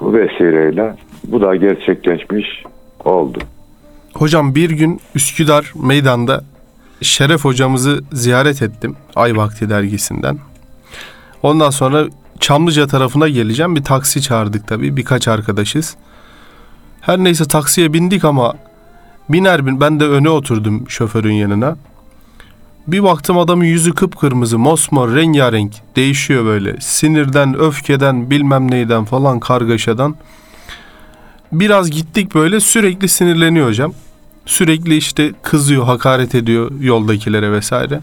Bu 0.00 0.14
vesileyle 0.14 0.94
bu 1.24 1.40
da 1.40 1.56
gerçekleşmiş 1.56 2.62
oldu. 3.04 3.38
Hocam 4.14 4.54
bir 4.54 4.70
gün 4.70 5.00
Üsküdar 5.14 5.72
meydanda 5.82 6.44
Şeref 7.00 7.44
hocamızı 7.44 8.00
ziyaret 8.12 8.62
ettim 8.62 8.96
Ay 9.16 9.36
Vakti 9.36 9.70
dergisinden. 9.70 10.38
Ondan 11.42 11.70
sonra 11.70 12.06
Çamlıca 12.44 12.86
tarafına 12.86 13.28
geleceğim. 13.28 13.76
Bir 13.76 13.84
taksi 13.84 14.22
çağırdık 14.22 14.68
tabii. 14.68 14.96
Birkaç 14.96 15.28
arkadaşız. 15.28 15.96
Her 17.00 17.18
neyse 17.18 17.44
taksiye 17.44 17.92
bindik 17.92 18.24
ama 18.24 18.54
biner 19.28 19.66
bin 19.66 19.80
ben 19.80 20.00
de 20.00 20.04
öne 20.04 20.30
oturdum 20.30 20.90
şoförün 20.90 21.32
yanına. 21.32 21.76
Bir 22.86 23.02
baktım 23.02 23.38
adamın 23.38 23.64
yüzü 23.64 23.94
kıpkırmızı, 23.94 24.58
mosmor, 24.58 25.14
rengarenk 25.14 25.72
değişiyor 25.96 26.44
böyle. 26.44 26.80
Sinirden, 26.80 27.58
öfkeden, 27.58 28.30
bilmem 28.30 28.70
neyden 28.70 29.04
falan 29.04 29.40
kargaşadan. 29.40 30.16
Biraz 31.52 31.90
gittik 31.90 32.34
böyle 32.34 32.60
sürekli 32.60 33.08
sinirleniyor 33.08 33.68
hocam. 33.68 33.92
Sürekli 34.46 34.96
işte 34.96 35.32
kızıyor, 35.42 35.84
hakaret 35.84 36.34
ediyor 36.34 36.70
yoldakilere 36.80 37.52
vesaire. 37.52 38.00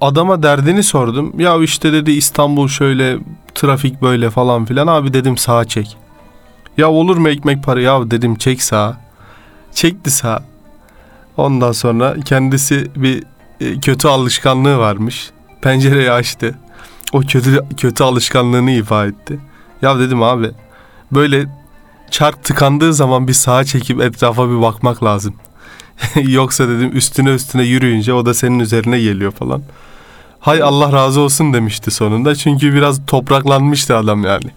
Adama 0.00 0.42
derdini 0.42 0.82
sordum. 0.82 1.40
Ya 1.40 1.62
işte 1.62 1.92
dedi 1.92 2.10
İstanbul 2.10 2.68
şöyle, 2.68 3.18
trafik 3.54 4.02
böyle 4.02 4.30
falan 4.30 4.64
filan. 4.64 4.86
Abi 4.86 5.12
dedim 5.12 5.36
sağa 5.36 5.64
çek. 5.64 5.96
Ya 6.78 6.90
olur 6.90 7.16
mu 7.16 7.28
ekmek 7.28 7.64
para? 7.64 7.80
Ya 7.80 8.10
dedim 8.10 8.34
çek 8.34 8.62
sağa. 8.62 9.00
Çekti 9.74 10.10
sağa. 10.10 10.44
Ondan 11.36 11.72
sonra 11.72 12.16
kendisi 12.24 12.90
bir 12.96 13.24
e, 13.60 13.80
kötü 13.80 14.08
alışkanlığı 14.08 14.78
varmış. 14.78 15.30
Pencereyi 15.62 16.10
açtı. 16.10 16.58
O 17.12 17.20
kötü 17.20 17.64
kötü 17.76 18.04
alışkanlığını 18.04 18.70
ifade 18.70 19.08
etti. 19.08 19.38
Ya 19.82 19.98
dedim 19.98 20.22
abi 20.22 20.50
böyle 21.12 21.46
çark 22.10 22.44
tıkandığı 22.44 22.94
zaman 22.94 23.28
bir 23.28 23.32
sağa 23.32 23.64
çekip 23.64 24.00
etrafa 24.00 24.50
bir 24.50 24.62
bakmak 24.62 25.04
lazım. 25.04 25.34
Yoksa 26.28 26.68
dedim 26.68 26.90
üstüne 26.96 27.30
üstüne 27.30 27.62
yürüyünce 27.62 28.12
o 28.12 28.26
da 28.26 28.34
senin 28.34 28.58
üzerine 28.58 29.00
geliyor 29.00 29.32
falan. 29.32 29.62
Hay 30.40 30.62
Allah 30.62 30.92
razı 30.92 31.20
olsun 31.20 31.52
demişti 31.52 31.90
sonunda. 31.90 32.34
Çünkü 32.34 32.74
biraz 32.74 33.06
topraklanmıştı 33.06 33.96
adam 33.96 34.24
yani. 34.24 34.50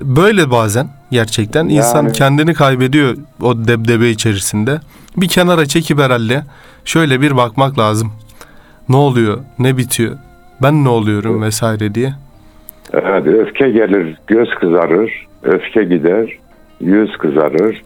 Böyle 0.00 0.50
bazen 0.50 0.88
gerçekten 1.10 1.68
insan 1.68 2.02
Yani- 2.04 2.12
kendini 2.12 2.54
kaybediyor 2.54 3.16
o 3.42 3.58
debdebe 3.58 4.10
içerisinde. 4.10 4.80
Bir 5.16 5.28
kenara 5.28 5.66
çekip 5.66 5.98
herhalde 5.98 6.42
şöyle 6.84 7.20
bir 7.20 7.36
bakmak 7.36 7.78
lazım. 7.78 8.12
Ne 8.88 8.96
oluyor? 8.96 9.38
Ne 9.58 9.76
bitiyor? 9.76 10.16
Ben 10.62 10.84
ne 10.84 10.88
oluyorum 10.88 11.42
vesaire 11.42 11.94
diye. 11.94 12.14
Evet 12.92 13.26
öfke 13.26 13.70
gelir 13.70 14.16
göz 14.26 14.48
kızarır, 14.60 15.26
öfke 15.42 15.84
gider 15.84 16.38
yüz 16.80 17.16
kızarır. 17.18 17.82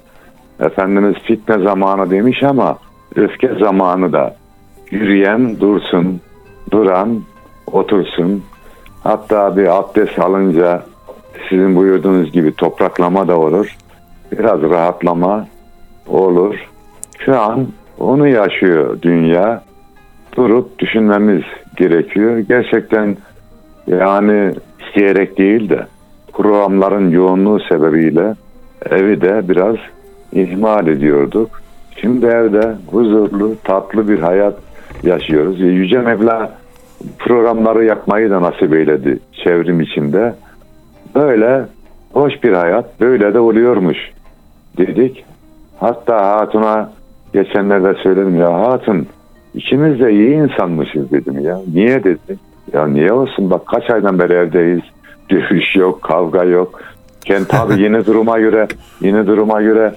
Efendimiz 0.60 1.14
fitne 1.14 1.58
zamanı 1.58 2.10
demiş 2.10 2.42
ama 2.42 2.78
öfke 3.16 3.54
zamanı 3.60 4.12
da 4.12 4.36
yürüyen 4.90 5.60
dursun, 5.60 6.20
duran 6.70 7.22
otursun. 7.72 8.42
Hatta 9.02 9.56
bir 9.56 9.76
abdest 9.78 10.18
alınca 10.18 10.82
sizin 11.48 11.76
buyurduğunuz 11.76 12.32
gibi 12.32 12.52
topraklama 12.54 13.28
da 13.28 13.38
olur. 13.38 13.76
Biraz 14.32 14.62
rahatlama 14.62 15.46
olur. 16.08 16.54
Şu 17.18 17.40
an 17.40 17.66
onu 17.98 18.28
yaşıyor 18.28 19.02
dünya. 19.02 19.62
Durup 20.36 20.78
düşünmemiz 20.78 21.42
gerekiyor. 21.76 22.38
Gerçekten 22.38 23.16
yani 23.86 24.54
İsteyerek 24.80 25.38
değil 25.38 25.68
de 25.68 25.86
programların 26.32 27.10
yoğunluğu 27.10 27.60
sebebiyle 27.60 28.34
evi 28.90 29.20
de 29.20 29.48
biraz 29.48 29.76
ihmal 30.32 30.86
ediyorduk. 30.86 31.50
Şimdi 32.00 32.26
evde 32.26 32.74
huzurlu, 32.90 33.54
tatlı 33.64 34.08
bir 34.08 34.18
hayat 34.18 34.54
yaşıyoruz. 35.02 35.60
E, 35.60 35.64
Yüce 35.64 35.98
Mevla 35.98 36.52
programları 37.18 37.84
yapmayı 37.84 38.30
da 38.30 38.42
nasip 38.42 38.74
eyledi 38.74 39.18
çevrim 39.32 39.80
içinde. 39.80 40.34
Böyle 41.14 41.64
hoş 42.12 42.42
bir 42.42 42.52
hayat, 42.52 43.00
böyle 43.00 43.34
de 43.34 43.38
oluyormuş 43.38 43.98
dedik. 44.78 45.24
Hatta 45.80 46.36
Hatun'a 46.36 46.90
geçenlerde 47.34 47.94
söyledim 48.02 48.40
ya 48.40 48.52
Hatun 48.52 49.06
ikimiz 49.54 50.00
de 50.00 50.12
iyi 50.12 50.34
insanmışız 50.34 51.12
dedim 51.12 51.40
ya. 51.40 51.60
Niye 51.74 52.04
dedi? 52.04 52.38
Ya 52.72 52.86
niye 52.86 53.12
olsun 53.12 53.50
bak 53.50 53.66
kaç 53.66 53.90
aydan 53.90 54.18
beri 54.18 54.32
evdeyiz. 54.32 54.82
Dövüş 55.30 55.76
yok, 55.76 56.02
kavga 56.02 56.44
yok. 56.44 56.80
Kendi 57.26 57.48
tabii 57.48 57.82
yeni 57.82 58.06
duruma 58.06 58.38
göre 58.38 58.66
yeni 59.00 59.26
duruma 59.26 59.62
göre 59.62 59.94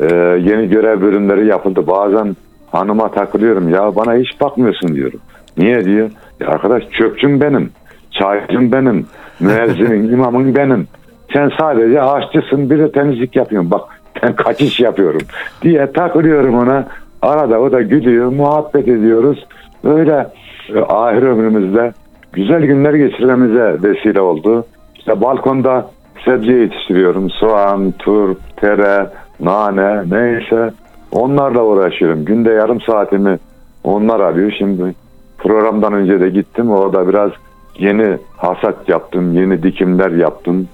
e, 0.00 0.14
yeni 0.50 0.68
görev 0.68 1.00
bölümleri 1.00 1.46
yapıldı. 1.46 1.86
Bazen 1.86 2.36
hanıma 2.72 3.10
takılıyorum 3.10 3.68
ya 3.68 3.96
bana 3.96 4.14
hiç 4.14 4.40
bakmıyorsun 4.40 4.94
diyorum. 4.94 5.20
Niye 5.58 5.84
diyor? 5.84 6.10
Ya 6.40 6.48
arkadaş 6.48 6.82
çöpçüm 6.90 7.40
benim, 7.40 7.70
çaycım 8.10 8.72
benim, 8.72 9.06
müezzinim, 9.40 10.12
imamın 10.14 10.54
benim. 10.54 10.88
Sen 11.32 11.52
sadece 11.58 12.02
aşçısın 12.02 12.70
bir 12.70 12.78
de 12.78 12.92
temizlik 12.92 13.36
yapıyorsun. 13.36 13.70
Bak 13.70 13.80
ben 14.22 14.34
kaç 14.34 14.60
iş 14.60 14.80
yapıyorum 14.80 15.22
diye 15.62 15.92
takılıyorum 15.92 16.54
ona. 16.54 16.86
Arada 17.22 17.60
o 17.60 17.72
da 17.72 17.82
gülüyor, 17.82 18.32
muhabbet 18.32 18.88
ediyoruz. 18.88 19.46
Böyle 19.84 20.26
e, 20.74 20.78
ahir 20.78 21.22
ömrümüzde 21.22 21.92
güzel 22.32 22.62
günler 22.62 22.94
geçirmemize 22.94 23.76
vesile 23.82 24.20
oldu. 24.20 24.66
İşte 24.98 25.20
balkonda 25.20 25.86
sebze 26.24 26.52
yetiştiriyorum. 26.52 27.30
Soğan, 27.30 27.92
turp, 27.98 28.56
tere, 28.56 29.10
nane 29.40 30.02
neyse 30.10 30.72
onlarla 31.12 31.62
uğraşıyorum. 31.62 32.24
Günde 32.24 32.50
yarım 32.50 32.80
saatimi 32.80 33.38
onlar 33.84 34.20
arıyor. 34.20 34.52
Şimdi 34.58 34.94
programdan 35.38 35.92
önce 35.92 36.20
de 36.20 36.28
gittim. 36.28 36.70
Orada 36.70 37.08
biraz 37.08 37.30
yeni 37.78 38.18
hasat 38.36 38.88
yaptım. 38.88 39.34
Yeni 39.34 39.62
dikimler 39.62 40.10
yaptım. 40.10 40.68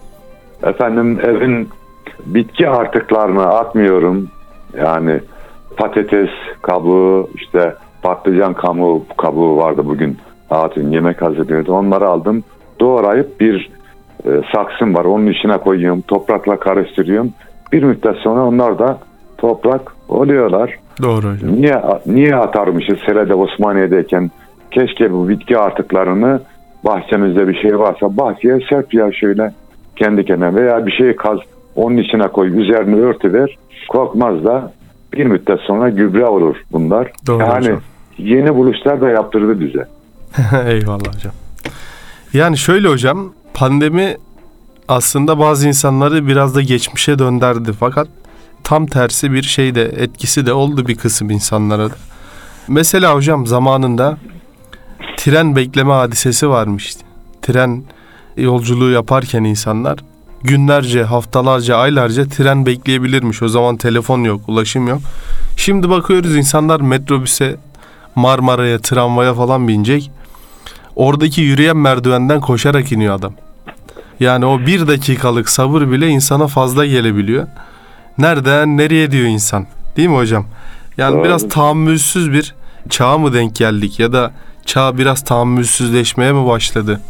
Efendim 0.63 1.21
evin 1.23 1.69
bitki 2.27 2.69
artıklarını 2.69 3.47
atmıyorum. 3.47 4.29
Yani 4.79 5.21
patates 5.77 6.31
kabuğu, 6.63 7.31
işte 7.35 7.75
patlıcan 8.03 8.55
kabuğu, 8.55 9.05
kabuğu 9.17 9.57
vardı 9.57 9.83
bugün. 9.85 10.19
Hatun 10.49 10.91
yemek 10.91 11.23
hazırlıyordu. 11.23 11.73
Onları 11.73 12.09
aldım. 12.09 12.45
Doğrayıp 12.81 13.41
bir 13.41 13.71
e, 14.25 14.31
saksım 14.55 14.95
var. 14.95 15.05
Onun 15.05 15.27
içine 15.27 15.59
koyuyorum. 15.59 16.01
Toprakla 16.01 16.61
karıştırıyorum. 16.61 17.33
Bir 17.73 17.83
müddet 17.83 18.17
sonra 18.17 18.47
onlar 18.47 18.79
da 18.79 18.99
toprak 19.39 19.93
oluyorlar. 20.09 20.79
Doğru 21.03 21.33
hocam. 21.33 21.53
Niye 21.53 21.83
niye 22.07 22.37
atarmışız 22.37 22.99
Serede 23.07 23.35
Osmaniye'deyken 23.35 24.31
keşke 24.71 25.13
bu 25.13 25.29
bitki 25.29 25.59
artıklarını 25.59 26.41
bahçemizde 26.85 27.49
bir 27.49 27.55
şey 27.63 27.79
varsa 27.79 28.17
bahçeye 28.17 28.59
serp 28.71 28.95
ya 28.95 29.13
şöyle 29.13 29.53
kendi 29.97 30.25
kendine 30.25 30.55
veya 30.55 30.87
bir 30.87 30.93
şey 30.93 31.17
kaz 31.17 31.39
onun 31.77 31.97
içine 31.97 32.29
koy 32.29 32.61
üzerine 32.61 32.97
örtüver 32.97 33.59
korkmaz 33.89 34.45
da 34.45 34.73
bir 35.13 35.27
müddet 35.27 35.61
sonra 35.61 35.89
gübre 35.89 36.27
olur 36.27 36.57
bunlar. 36.73 37.13
Doğru 37.27 37.43
yani 37.43 37.59
hocam. 37.59 37.81
yeni 38.19 38.55
buluşlar 38.55 39.01
da 39.01 39.09
yaptırdı 39.09 39.61
bize. 39.61 39.89
Eyvallah 40.71 41.15
hocam. 41.15 41.33
Yani 42.33 42.57
şöyle 42.57 42.89
hocam 42.89 43.33
pandemi 43.55 44.17
aslında 44.89 45.39
bazı 45.39 45.69
insanları 45.69 46.27
biraz 46.27 46.55
da 46.55 46.63
geçmişe 46.63 47.19
döndürdü 47.19 47.75
fakat 47.81 48.09
tam 48.65 48.87
tersi 48.87 49.33
bir 49.33 49.43
şey 49.43 49.75
de 49.75 49.83
etkisi 49.83 50.47
de 50.47 50.53
oldu 50.53 50.87
bir 50.87 50.95
kısım 50.95 51.31
insanlara 51.31 51.91
da. 51.91 51.95
Mesela 52.69 53.15
hocam 53.15 53.47
zamanında 53.47 54.19
tren 55.17 55.57
bekleme 55.57 55.93
hadisesi 55.93 56.49
varmıştı. 56.49 57.05
Tren 57.43 57.85
yolculuğu 58.37 58.91
yaparken 58.91 59.45
insanlar 59.45 59.99
günlerce, 60.43 61.03
haftalarca, 61.05 61.77
aylarca 61.77 62.29
tren 62.29 62.67
bekleyebilirmiş. 62.67 63.43
O 63.43 63.49
zaman 63.49 63.77
telefon 63.77 64.25
yok, 64.25 64.41
ulaşım 64.49 64.89
yok. 64.89 65.01
Şimdi 65.57 65.91
bakıyoruz 65.91 66.37
insanlar 66.37 66.81
metrobüse, 66.81 67.57
Marmara'ya, 68.15 68.79
tramvaya 68.79 69.35
falan 69.35 69.69
binecek. 69.69 70.11
Oradaki 71.01 71.41
yürüyen 71.41 71.77
merdivenden 71.77 72.41
koşarak 72.41 72.93
iniyor 72.93 73.15
adam. 73.15 73.33
Yani 74.21 74.47
o 74.47 74.59
bir 74.59 74.87
dakikalık 74.87 75.49
sabır 75.49 75.91
bile 75.91 76.09
insana 76.09 76.47
fazla 76.47 76.87
gelebiliyor. 76.87 77.47
Nereden 78.19 78.77
nereye 78.77 79.11
diyor 79.11 79.25
insan. 79.25 79.67
Değil 79.97 80.09
mi 80.09 80.17
hocam? 80.17 80.47
Yani 80.97 81.15
Doğru. 81.15 81.25
biraz 81.25 81.49
tahammülsüz 81.49 82.33
bir 82.33 82.55
çağa 82.89 83.19
mı 83.19 83.35
denk 83.35 83.57
geldik 83.57 84.01
ya 84.01 84.13
da 84.13 84.33
çağ 84.67 84.99
biraz 84.99 85.25
tahammülsüzleşmeye 85.25 86.33
mi 86.33 86.47
başladı? 86.47 87.01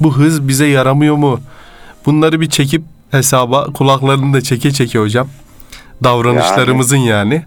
Bu 0.00 0.16
hız 0.16 0.48
bize 0.48 0.66
yaramıyor 0.66 1.16
mu? 1.16 1.40
Bunları 2.06 2.40
bir 2.40 2.48
çekip 2.48 2.82
hesaba 3.10 3.64
kulaklarını 3.64 4.34
da 4.34 4.40
çeke 4.40 4.70
çeke 4.70 4.98
hocam. 4.98 5.28
Davranışlarımızın 6.04 6.96
yani. 6.96 7.44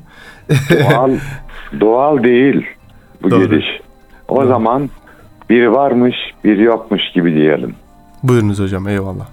Doğal, 0.70 1.12
doğal 1.80 2.24
değil 2.24 2.66
bu 3.24 3.32
Doğru. 3.32 3.46
gidiş. 3.46 3.66
O 4.28 4.36
Doğru. 4.36 4.48
zaman 4.48 4.90
biri 5.50 5.72
varmış, 5.72 6.16
biri 6.44 6.64
yokmuş 6.64 7.02
gibi 7.14 7.36
diyelim. 7.36 7.76
Buyurunuz 8.24 8.60
hocam 8.60 8.88
eyvallah. 8.88 9.28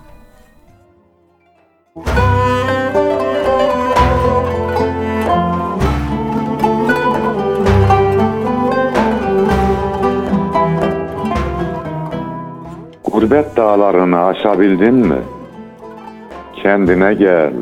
Gurbet 13.12 13.57
dağlarını 13.57 14.25
aşabildin 14.25 14.94
mi? 14.94 15.18
Kendine 16.62 17.14
gel. 17.14 17.53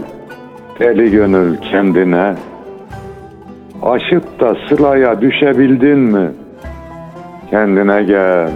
Deli 0.80 1.10
gönül 1.10 1.56
kendine. 1.56 2.34
Aşıp 3.82 4.40
da 4.40 4.56
sılaya 4.68 5.20
düşebildin 5.20 5.98
mi? 5.98 6.30
Kendine 7.50 8.02
gel. 8.02 8.50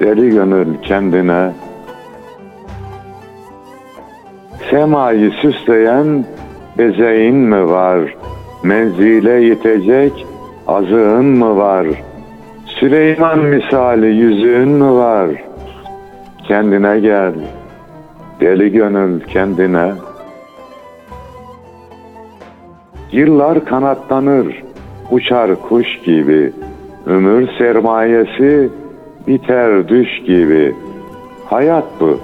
Deli 0.00 0.30
gönül 0.30 0.78
kendine. 0.82 1.52
Semayı 4.70 5.30
süsleyen 5.30 6.24
bezeğin 6.78 7.36
mi 7.36 7.68
var? 7.68 8.16
Menzile 8.62 9.30
yetecek 9.30 10.26
azığın 10.66 11.24
mı 11.24 11.56
var? 11.56 11.86
Süleyman 12.66 13.38
misali 13.38 14.06
yüzüğün 14.06 14.68
mü 14.68 14.92
var? 14.92 15.30
Kendine 16.48 17.00
gel. 17.00 17.34
Deli 18.40 18.72
gönül 18.72 19.20
kendine. 19.20 19.92
Yıllar 23.12 23.64
kanatlanır, 23.64 24.62
uçar 25.10 25.62
kuş 25.68 25.98
gibi. 26.04 26.52
Ömür 27.06 27.48
sermayesi 27.58 28.70
biter 29.26 29.88
düş 29.88 30.08
gibi. 30.26 30.74
Hayat 31.46 31.84
bu. 32.00 32.20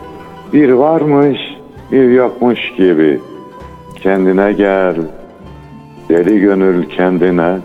Bir 0.52 0.70
varmış, 0.70 1.38
bir 1.92 2.10
yokmuş 2.10 2.72
gibi. 2.76 3.20
Kendine 4.02 4.52
gel. 4.52 4.96
Deli 6.08 6.40
gönül 6.40 6.88
kendine. 6.88 7.58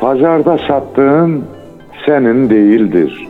Pazarda 0.00 0.58
sattığın 0.58 1.44
senin 2.06 2.50
değildir. 2.50 3.28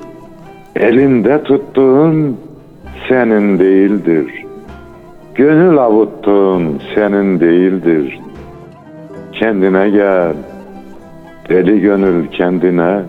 Elinde 0.77 1.42
tuttuğun 1.42 2.37
senin 3.09 3.59
değildir. 3.59 4.46
Gönül 5.35 5.79
avuttuğun 5.79 6.81
senin 6.94 7.40
değildir. 7.40 8.20
Kendine 9.33 9.90
gel. 9.90 10.35
Deli 11.52 11.80
gönül 11.80 12.28
kendine. 12.28 13.02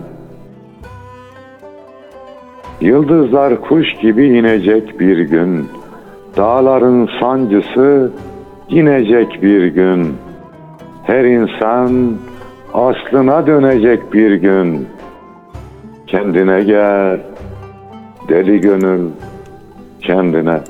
Yıldızlar 2.80 3.60
kuş 3.60 3.86
gibi 4.02 4.26
inecek 4.26 5.00
bir 5.00 5.18
gün. 5.18 5.68
Dağların 6.36 7.08
sancısı 7.20 8.12
inecek 8.68 9.42
bir 9.42 9.66
gün. 9.66 10.14
Her 11.02 11.24
insan 11.24 12.12
aslına 12.74 13.46
dönecek 13.46 14.12
bir 14.12 14.34
gün. 14.34 14.86
Kendine 16.06 16.62
gel. 16.64 17.20
Deli 18.28 18.60
gönül 18.60 19.08
kendine. 20.00 20.60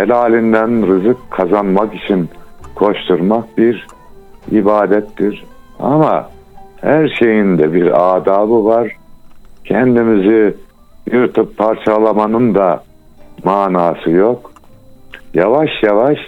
Helalinden 0.00 0.86
rızık 0.86 1.30
kazanmak 1.30 1.94
için 1.94 2.28
koşturmak 2.74 3.58
bir 3.58 3.86
ibadettir. 4.50 5.44
Ama 5.78 6.30
her 6.80 7.08
şeyin 7.08 7.58
de 7.58 7.72
bir 7.72 8.16
adabı 8.16 8.64
var. 8.64 8.96
Kendimizi 9.64 10.56
yırtıp 11.12 11.58
parçalamanın 11.58 12.54
da 12.54 12.82
manası 13.44 14.10
yok. 14.10 14.52
Yavaş 15.34 15.70
yavaş 15.82 16.18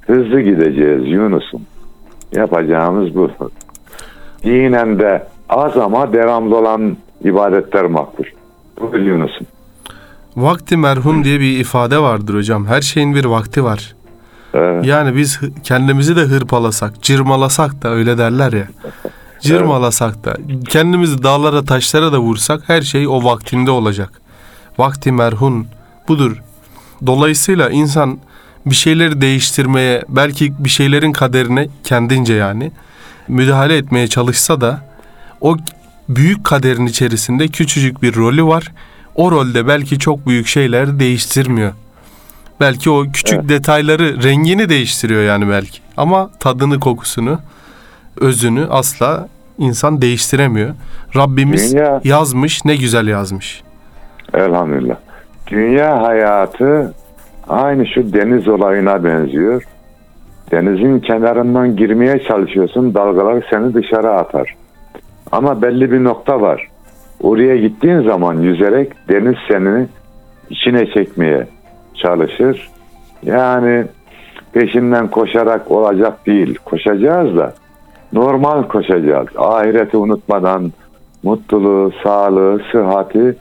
hızlı 0.00 0.40
gideceğiz 0.40 1.08
Yunus'um. 1.08 1.62
Yapacağımız 2.32 3.14
bu. 3.14 3.30
Dinen 4.44 4.98
de 4.98 5.26
az 5.48 5.76
ama 5.76 6.12
devamlı 6.12 6.56
olan 6.56 6.96
ibadetler 7.24 7.84
makbul. 7.84 8.24
Bu 8.80 8.96
Yunus'um. 8.96 9.46
Vakti 10.36 10.76
merhum 10.76 11.24
diye 11.24 11.40
bir 11.40 11.58
ifade 11.58 11.98
vardır 11.98 12.34
hocam. 12.34 12.66
Her 12.66 12.80
şeyin 12.80 13.14
bir 13.14 13.24
vakti 13.24 13.64
var. 13.64 13.94
Evet. 14.54 14.84
Yani 14.86 15.16
biz 15.16 15.40
kendimizi 15.64 16.16
de 16.16 16.20
hırpalasak, 16.20 17.02
cırmalasak 17.02 17.82
da 17.82 17.88
öyle 17.90 18.18
derler 18.18 18.52
ya. 18.52 18.68
Cırmalasak 19.40 20.24
da, 20.24 20.36
kendimizi 20.68 21.22
dağlara 21.22 21.64
taşlara 21.64 22.12
da 22.12 22.18
vursak 22.18 22.62
her 22.66 22.82
şey 22.82 23.08
o 23.08 23.24
vaktinde 23.24 23.70
olacak. 23.70 24.20
Vakti 24.78 25.12
merhun 25.12 25.66
budur. 26.08 26.42
Dolayısıyla 27.06 27.70
insan 27.70 28.18
bir 28.66 28.74
şeyleri 28.74 29.20
değiştirmeye, 29.20 30.04
belki 30.08 30.64
bir 30.64 30.68
şeylerin 30.68 31.12
kaderine 31.12 31.68
kendince 31.84 32.34
yani 32.34 32.72
müdahale 33.28 33.76
etmeye 33.76 34.08
çalışsa 34.08 34.60
da 34.60 34.80
o 35.40 35.56
büyük 36.08 36.44
kaderin 36.44 36.86
içerisinde 36.86 37.48
küçücük 37.48 38.02
bir 38.02 38.14
rolü 38.16 38.44
var. 38.44 38.72
O 39.16 39.30
rolde 39.30 39.66
belki 39.66 39.98
çok 39.98 40.26
büyük 40.26 40.46
şeyler 40.46 40.98
değiştirmiyor. 40.98 41.72
Belki 42.60 42.90
o 42.90 43.02
küçük 43.12 43.48
detayları, 43.48 44.22
rengini 44.22 44.68
değiştiriyor 44.68 45.22
yani 45.22 45.48
belki. 45.48 45.78
Ama 45.96 46.30
tadını, 46.40 46.80
kokusunu, 46.80 47.38
özünü 48.20 48.66
asla 48.70 49.28
insan 49.58 50.02
değiştiremiyor. 50.02 50.74
Rabbimiz 51.16 51.72
Dünya- 51.74 52.00
yazmış, 52.04 52.64
ne 52.64 52.76
güzel 52.76 53.06
yazmış. 53.08 53.62
Elhamdülillah. 54.34 54.96
Dünya 55.46 56.02
hayatı 56.02 56.94
aynı 57.48 57.86
şu 57.86 58.12
deniz 58.12 58.48
olayına 58.48 59.04
benziyor. 59.04 59.62
Denizin 60.50 61.00
kenarından 61.00 61.76
girmeye 61.76 62.22
çalışıyorsun, 62.28 62.94
dalgalar 62.94 63.46
seni 63.50 63.74
dışarı 63.74 64.10
atar. 64.10 64.54
Ama 65.32 65.62
belli 65.62 65.92
bir 65.92 66.04
nokta 66.04 66.40
var. 66.40 66.68
Oraya 67.22 67.56
gittiğin 67.56 68.00
zaman 68.00 68.34
yüzerek 68.34 68.92
deniz 69.08 69.36
seni 69.48 69.86
içine 70.50 70.86
çekmeye 70.86 71.46
çalışır. 71.94 72.70
Yani 73.22 73.84
peşinden 74.52 75.08
koşarak 75.08 75.70
olacak 75.70 76.26
değil. 76.26 76.58
Koşacağız 76.64 77.36
da 77.36 77.54
normal 78.12 78.62
koşacağız. 78.62 79.28
Ahireti 79.36 79.96
unutmadan, 79.96 80.72
mutluluğu, 81.22 81.92
sağlığı, 82.02 82.60
sıhhati 82.72 83.36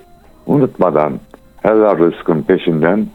unutmadan 0.47 1.13
helal 1.61 1.97
rızkın 1.97 2.41
peşinden 2.41 3.07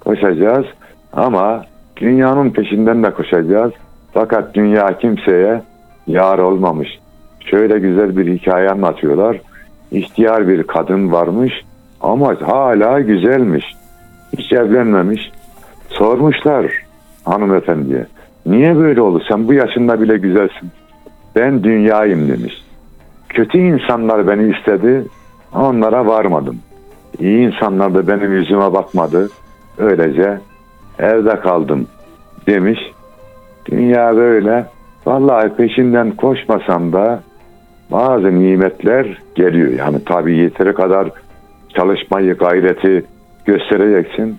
koşacağız. 0.00 0.66
Ama 1.12 1.64
dünyanın 1.96 2.50
peşinden 2.50 3.02
de 3.02 3.10
koşacağız. 3.10 3.72
Fakat 4.12 4.54
dünya 4.54 4.98
kimseye 4.98 5.62
yar 6.06 6.38
olmamış. 6.38 6.88
Şöyle 7.40 7.78
güzel 7.78 8.16
bir 8.16 8.38
hikaye 8.38 8.70
anlatıyorlar. 8.70 9.40
İhtiyar 9.92 10.48
bir 10.48 10.62
kadın 10.62 11.12
varmış 11.12 11.52
ama 12.00 12.36
hala 12.40 13.00
güzelmiş. 13.00 13.64
Hiç 14.38 14.52
evlenmemiş. 14.52 15.30
Sormuşlar 15.88 16.66
hanımefendiye. 17.24 18.06
Niye 18.46 18.76
böyle 18.76 19.00
oldu? 19.00 19.22
Sen 19.28 19.48
bu 19.48 19.52
yaşında 19.52 20.00
bile 20.00 20.18
güzelsin. 20.18 20.70
Ben 21.36 21.64
dünyayım 21.64 22.28
demiş. 22.28 22.64
Kötü 23.28 23.58
insanlar 23.58 24.28
beni 24.28 24.56
istedi. 24.56 25.04
Onlara 25.54 26.06
varmadım. 26.06 26.58
İyi 27.18 27.46
insanlar 27.46 27.94
da 27.94 28.08
benim 28.08 28.32
yüzüme 28.32 28.72
bakmadı. 28.72 29.28
Öylece 29.78 30.38
evde 30.98 31.40
kaldım 31.40 31.86
demiş. 32.46 32.78
Dünya 33.66 34.16
böyle. 34.16 34.66
Vallahi 35.06 35.48
peşinden 35.48 36.10
koşmasam 36.10 36.92
da 36.92 37.22
bazı 37.90 38.40
nimetler 38.40 39.18
geliyor. 39.34 39.72
Yani 39.72 40.04
tabii 40.04 40.36
yeteri 40.36 40.74
kadar 40.74 41.10
çalışmayı, 41.68 42.36
gayreti 42.36 43.04
göstereceksin. 43.44 44.38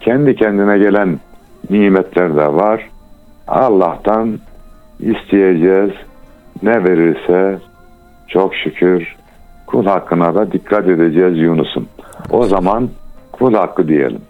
Kendi 0.00 0.36
kendine 0.36 0.78
gelen 0.78 1.20
nimetler 1.70 2.36
de 2.36 2.54
var. 2.54 2.88
Allah'tan 3.48 4.38
isteyeceğiz. 5.00 5.90
Ne 6.62 6.84
verirse 6.84 7.58
çok 8.28 8.54
şükür 8.54 9.16
kul 9.66 9.86
hakkına 9.86 10.34
da 10.34 10.52
dikkat 10.52 10.88
edeceğiz 10.88 11.38
Yunus'um. 11.38 11.88
O 12.30 12.42
zaman 12.42 12.88
kul 13.32 13.54
hakkı 13.54 13.88
diyelim. 13.88 14.20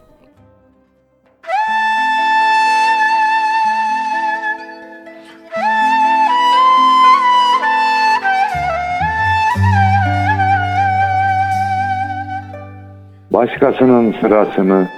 Başkasının 13.37 14.15
sırasını 14.21 14.89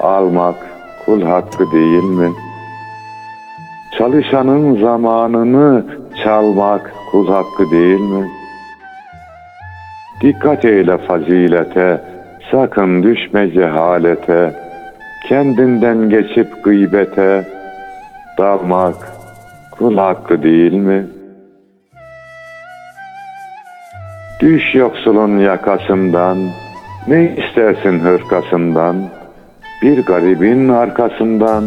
almak 0.00 0.54
kul 1.04 1.22
hakkı 1.22 1.72
değil 1.72 2.04
mi? 2.04 2.32
Çalışanın 3.98 4.80
zamanını 4.80 5.84
çalmak 6.24 6.94
kul 7.10 7.28
hakkı 7.28 7.70
değil 7.70 8.00
mi? 8.00 8.28
Dikkat 10.20 10.64
eyle 10.64 10.98
fazilete, 10.98 12.00
sakın 12.50 13.02
düşme 13.02 13.50
cehalete, 13.50 14.54
kendinden 15.28 16.10
geçip 16.10 16.64
gıybete, 16.64 17.44
dalmak 18.38 18.96
kul 19.70 19.96
hakkı 19.96 20.42
değil 20.42 20.72
mi? 20.72 21.06
Düş 24.40 24.74
yoksulun 24.74 25.38
yakasından, 25.38 26.38
ne 27.08 27.36
istersin 27.36 28.00
hırkasından, 28.00 28.96
bir 29.82 30.06
garibin 30.06 30.68
arkasından, 30.68 31.64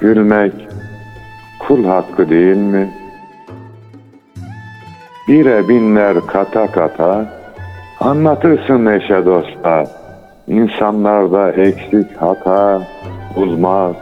gülmek 0.00 0.52
kul 1.58 1.84
hakkı 1.84 2.30
değil 2.30 2.56
mi? 2.56 2.90
Bire 5.28 5.68
binler 5.68 6.16
kata 6.26 6.66
kata, 6.66 7.26
anlatırsın 8.00 8.86
eşe 8.86 9.26
dosta, 9.26 9.84
insanlarda 10.46 11.52
eksik 11.52 12.16
hata, 12.16 12.82
bulmak 13.36 13.96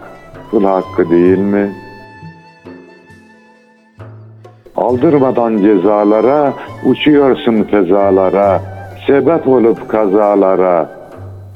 kul 0.51 0.65
hakkı 0.65 1.11
değil 1.11 1.39
mi? 1.39 1.73
Aldırmadan 4.77 5.59
cezalara, 5.59 6.53
uçuyorsun 6.85 7.63
fezalara, 7.63 8.72
sebep 9.07 9.49
olup 9.49 9.89
kazalara, 9.89 10.91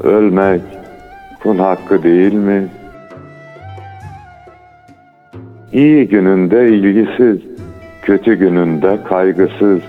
ölmek 0.04 0.60
kul 1.42 1.58
hakkı 1.58 2.02
değil 2.02 2.32
mi? 2.32 2.68
İyi 5.72 6.08
gününde 6.08 6.68
ilgisiz, 6.68 7.38
kötü 8.02 8.34
gününde 8.34 8.98
kaygısız, 9.08 9.80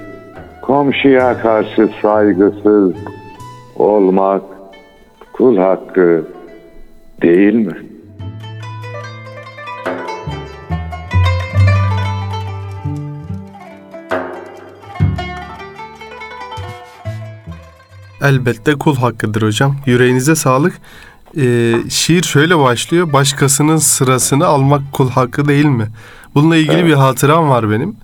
komşuya 0.61 1.41
karşı 1.41 1.89
saygısız 2.01 2.93
olmak 3.75 4.41
kul 5.33 5.57
hakkı 5.57 6.23
değil 7.21 7.53
mi? 7.53 7.86
Elbette 18.27 18.75
kul 18.75 18.95
hakkıdır 18.95 19.41
hocam. 19.41 19.75
Yüreğinize 19.85 20.35
sağlık. 20.35 20.73
Ee, 21.37 21.73
şiir 21.89 22.23
şöyle 22.23 22.57
başlıyor. 22.57 23.13
Başkasının 23.13 23.77
sırasını 23.77 24.45
almak 24.45 24.81
kul 24.93 25.09
hakkı 25.09 25.47
değil 25.47 25.65
mi? 25.65 25.87
Bununla 26.35 26.55
ilgili 26.55 26.85
bir 26.85 26.93
hatıram 26.93 27.49
var 27.49 27.71
benim. 27.71 27.95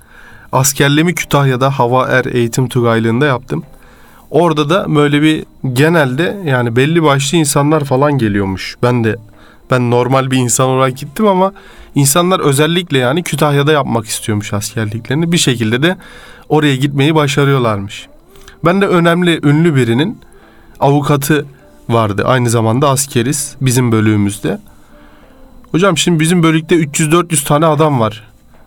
Askerliğimi 0.52 1.16
Kütahya'da 1.16 1.80
Hava 1.80 2.08
Er 2.08 2.26
Eğitim 2.26 2.70
Tugaylığı'nda 2.70 3.26
yaptım. 3.26 3.64
Orada 4.30 4.70
da 4.70 4.96
böyle 4.96 5.22
bir 5.22 5.46
genelde 5.74 6.38
yani 6.46 6.76
belli 6.76 7.04
başlı 7.04 7.38
insanlar 7.38 7.84
falan 7.84 8.18
geliyormuş. 8.18 8.76
Ben 8.84 9.04
de 9.04 9.16
ben 9.72 9.92
normal 9.92 10.32
bir 10.32 10.38
insan 10.38 10.68
olarak 10.68 10.98
gittim 10.98 11.28
ama 11.28 11.54
insanlar 11.96 12.40
özellikle 12.40 12.98
yani 12.98 13.24
Kütahya'da 13.24 13.72
yapmak 13.72 14.06
istiyormuş 14.06 14.54
askerliklerini. 14.54 15.32
Bir 15.32 15.38
şekilde 15.38 15.84
de 15.84 15.98
oraya 16.50 16.76
gitmeyi 16.76 17.16
başarıyorlarmış. 17.16 18.08
Ben 18.66 18.82
de 18.82 18.88
önemli 18.88 19.40
ünlü 19.44 19.76
birinin 19.76 20.18
avukatı 20.80 21.46
vardı. 21.90 22.24
Aynı 22.26 22.50
zamanda 22.50 22.90
askeriz 22.90 23.56
bizim 23.62 23.92
bölüğümüzde. 23.92 24.60
Hocam 25.72 25.98
şimdi 25.98 26.20
bizim 26.20 26.44
bölükte 26.44 26.76
300-400 26.76 27.46
tane 27.48 27.66
adam 27.66 28.00
var. 28.00 28.24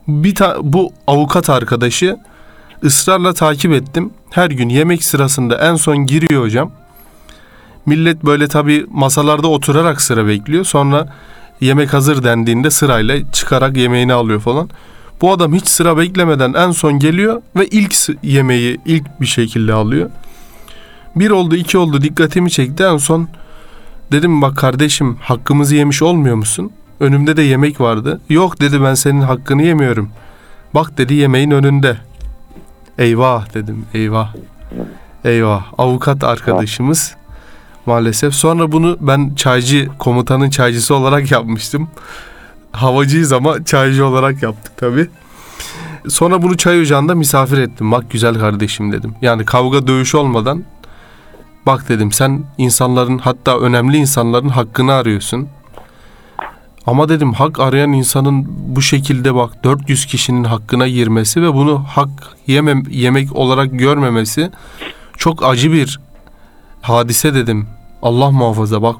Bir 0.08 0.34
ta- 0.34 0.56
bu 0.62 0.92
avukat 1.06 1.50
arkadaşı 1.50 2.16
ısrarla 2.84 3.32
takip 3.34 3.72
ettim. 3.72 4.10
Her 4.30 4.50
gün 4.50 4.68
yemek 4.68 5.04
sırasında 5.04 5.58
en 5.58 5.74
son 5.76 5.96
giriyor 5.96 6.42
hocam. 6.42 6.70
Millet 7.86 8.24
böyle 8.24 8.48
tabi 8.48 8.86
masalarda 8.90 9.48
oturarak 9.48 10.00
sıra 10.00 10.26
bekliyor. 10.26 10.64
Sonra 10.64 11.12
yemek 11.60 11.92
hazır 11.92 12.24
dendiğinde 12.24 12.70
sırayla 12.70 13.32
çıkarak 13.32 13.76
yemeğini 13.76 14.12
alıyor 14.12 14.40
falan. 14.40 14.70
Bu 15.20 15.32
adam 15.32 15.54
hiç 15.54 15.68
sıra 15.68 15.96
beklemeden 15.96 16.52
en 16.52 16.70
son 16.70 16.98
geliyor 16.98 17.42
ve 17.56 17.66
ilk 17.66 17.96
yemeği 18.22 18.80
ilk 18.86 19.20
bir 19.20 19.26
şekilde 19.26 19.72
alıyor. 19.72 20.10
Bir 21.16 21.30
oldu 21.30 21.56
iki 21.56 21.78
oldu 21.78 22.02
dikkatimi 22.02 22.50
çekti 22.50 22.82
en 22.82 22.96
son 22.96 23.28
dedim 24.12 24.42
bak 24.42 24.56
kardeşim 24.56 25.16
hakkımızı 25.20 25.74
yemiş 25.74 26.02
olmuyor 26.02 26.36
musun? 26.36 26.72
Önümde 27.00 27.36
de 27.36 27.42
yemek 27.42 27.80
vardı. 27.80 28.20
Yok 28.28 28.60
dedi 28.60 28.82
ben 28.82 28.94
senin 28.94 29.20
hakkını 29.20 29.62
yemiyorum. 29.62 30.10
Bak 30.74 30.98
dedi 30.98 31.14
yemeğin 31.14 31.50
önünde. 31.50 31.96
Eyvah 32.98 33.54
dedim 33.54 33.84
eyvah. 33.94 34.34
Eyvah 35.24 35.64
avukat 35.78 36.24
arkadaşımız 36.24 37.16
maalesef. 37.86 38.34
Sonra 38.34 38.72
bunu 38.72 38.96
ben 39.00 39.34
çaycı 39.34 39.88
komutanın 39.98 40.50
çaycısı 40.50 40.94
olarak 40.94 41.30
yapmıştım. 41.30 41.88
Havacıyız 42.76 43.32
ama 43.32 43.64
çaycı 43.64 44.06
olarak 44.06 44.42
yaptık 44.42 44.76
tabi. 44.76 45.08
Sonra 46.08 46.42
bunu 46.42 46.56
çay 46.56 46.80
ocağında 46.80 47.14
misafir 47.14 47.58
ettim. 47.58 47.92
Bak 47.92 48.10
güzel 48.10 48.34
kardeşim 48.34 48.92
dedim. 48.92 49.14
Yani 49.22 49.44
kavga 49.44 49.86
dövüş 49.86 50.14
olmadan 50.14 50.64
bak 51.66 51.88
dedim 51.88 52.12
sen 52.12 52.44
insanların 52.58 53.18
hatta 53.18 53.58
önemli 53.58 53.96
insanların 53.96 54.48
hakkını 54.48 54.92
arıyorsun. 54.92 55.48
Ama 56.86 57.08
dedim 57.08 57.32
hak 57.32 57.60
arayan 57.60 57.92
insanın 57.92 58.46
bu 58.48 58.82
şekilde 58.82 59.34
bak 59.34 59.64
400 59.64 60.06
kişinin 60.06 60.44
hakkına 60.44 60.88
girmesi 60.88 61.42
ve 61.42 61.54
bunu 61.54 61.84
hak 61.88 62.08
yemem, 62.46 62.82
yemek 62.90 63.36
olarak 63.36 63.78
görmemesi 63.78 64.50
çok 65.16 65.44
acı 65.44 65.72
bir 65.72 66.00
hadise 66.82 67.34
dedim. 67.34 67.68
Allah 68.02 68.30
muhafaza 68.30 68.82
bak 68.82 68.96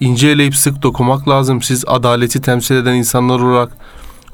ince 0.00 0.28
eleyip 0.28 0.54
sık 0.54 0.82
dokumak 0.82 1.28
lazım. 1.28 1.62
Siz 1.62 1.84
adaleti 1.86 2.40
temsil 2.40 2.76
eden 2.76 2.94
insanlar 2.94 3.40
olarak 3.40 3.70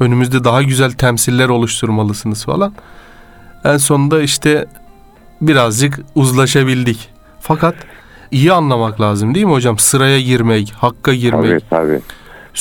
önümüzde 0.01 0.45
daha 0.45 0.63
güzel 0.63 0.91
temsiller 0.91 1.49
oluşturmalısınız 1.49 2.45
falan. 2.45 2.73
En 3.65 3.77
sonunda 3.77 4.23
işte 4.23 4.67
birazcık 5.41 6.01
uzlaşabildik. 6.15 7.11
Fakat 7.41 7.75
iyi 8.31 8.53
anlamak 8.53 9.01
lazım 9.01 9.35
değil 9.35 9.47
mi 9.47 9.53
hocam? 9.53 9.79
Sıraya 9.79 10.21
girmek, 10.21 10.73
hakka 10.79 11.15
girmek. 11.15 11.71
Tabii 11.71 11.71
tabii. 11.71 12.01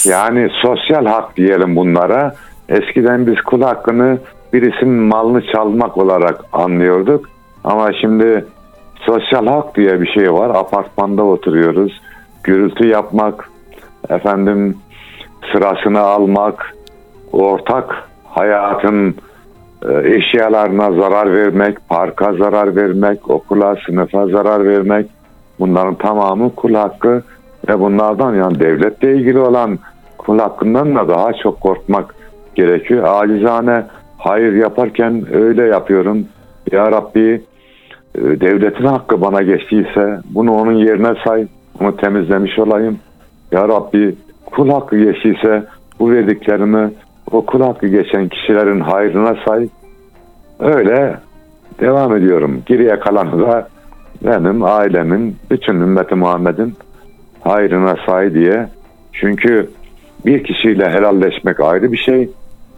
Yani 0.06 0.50
sosyal 0.62 1.06
hak 1.06 1.38
diyelim 1.38 1.76
bunlara. 1.76 2.36
Eskiden 2.70 3.28
biz 3.28 3.42
kul 3.42 3.62
hakkını 3.62 4.18
birisinin 4.54 5.04
malını 5.04 5.44
çalmak 5.54 5.98
olarak 5.98 6.46
anlıyorduk. 6.54 7.30
Ama 7.64 7.94
şimdi 8.02 8.46
sosyal 9.06 9.48
hak 9.48 9.76
diye 9.76 10.02
bir 10.02 10.08
şey 10.08 10.34
var. 10.34 10.50
Apartmanda 10.50 11.24
oturuyoruz. 11.24 12.02
Gürültü 12.46 12.88
yapmak, 12.88 13.50
efendim 14.10 14.78
sırasını 15.52 16.00
almak, 16.00 16.76
ortak 17.32 18.10
hayatın 18.24 19.16
e, 19.90 20.16
eşyalarına 20.16 20.92
zarar 20.92 21.34
vermek, 21.34 21.90
parka 21.90 22.34
zarar 22.34 22.76
vermek, 22.76 23.30
okula, 23.30 23.76
sınıfa 23.86 24.28
zarar 24.28 24.66
vermek 24.66 25.08
bunların 25.60 25.96
tamamı 25.96 26.56
kul 26.56 26.74
hakkı 26.74 27.24
ve 27.70 27.80
bunlardan 27.80 28.36
yani 28.36 28.60
devletle 28.60 29.16
ilgili 29.16 29.40
olan 29.40 29.80
kul 30.18 30.40
hakkından 30.40 30.96
da 30.96 31.08
daha 31.08 31.34
çok 31.34 31.62
korkmak 31.62 32.16
gerekiyor. 32.56 33.04
Acizane 33.08 33.84
hayır 34.18 34.54
yaparken 34.54 35.26
öyle 35.34 35.64
yapıyorum. 35.64 36.26
Ya 36.72 36.92
Rabbi 36.92 37.42
e, 38.16 38.22
devletin 38.22 38.86
hakkı 38.86 39.22
bana 39.22 39.42
geçtiyse 39.42 40.20
bunu 40.30 40.54
onun 40.54 40.74
yerine 40.74 41.14
say, 41.24 41.48
onu 41.80 41.98
temizlemiş 41.98 42.60
olayım. 42.60 43.00
Ya 43.52 43.68
Rabbi 43.68 44.16
kul 44.46 44.70
hakkı 44.70 44.98
geçtiyse 44.98 45.64
bu 46.00 46.12
verdiklerimi 46.12 46.92
o 47.32 47.46
kul 47.46 47.62
hakkı 47.62 47.88
geçen 47.88 48.30
kişilerin 48.30 48.80
hayrına 48.80 49.36
say. 49.48 49.68
Öyle 50.60 51.18
devam 51.80 52.16
ediyorum. 52.18 52.62
Geriye 52.66 53.00
kalanı 53.00 53.42
da 53.42 53.70
benim, 54.26 54.64
ailemin, 54.64 55.38
bütün 55.52 55.74
ümmeti 55.74 56.16
Muhammed'in 56.16 56.74
hayrına 57.42 57.96
say 58.06 58.34
diye. 58.34 58.68
Çünkü 59.14 59.70
bir 60.26 60.44
kişiyle 60.44 60.90
helalleşmek 60.90 61.60
ayrı 61.60 61.92
bir 61.92 61.98
şey. 61.98 62.30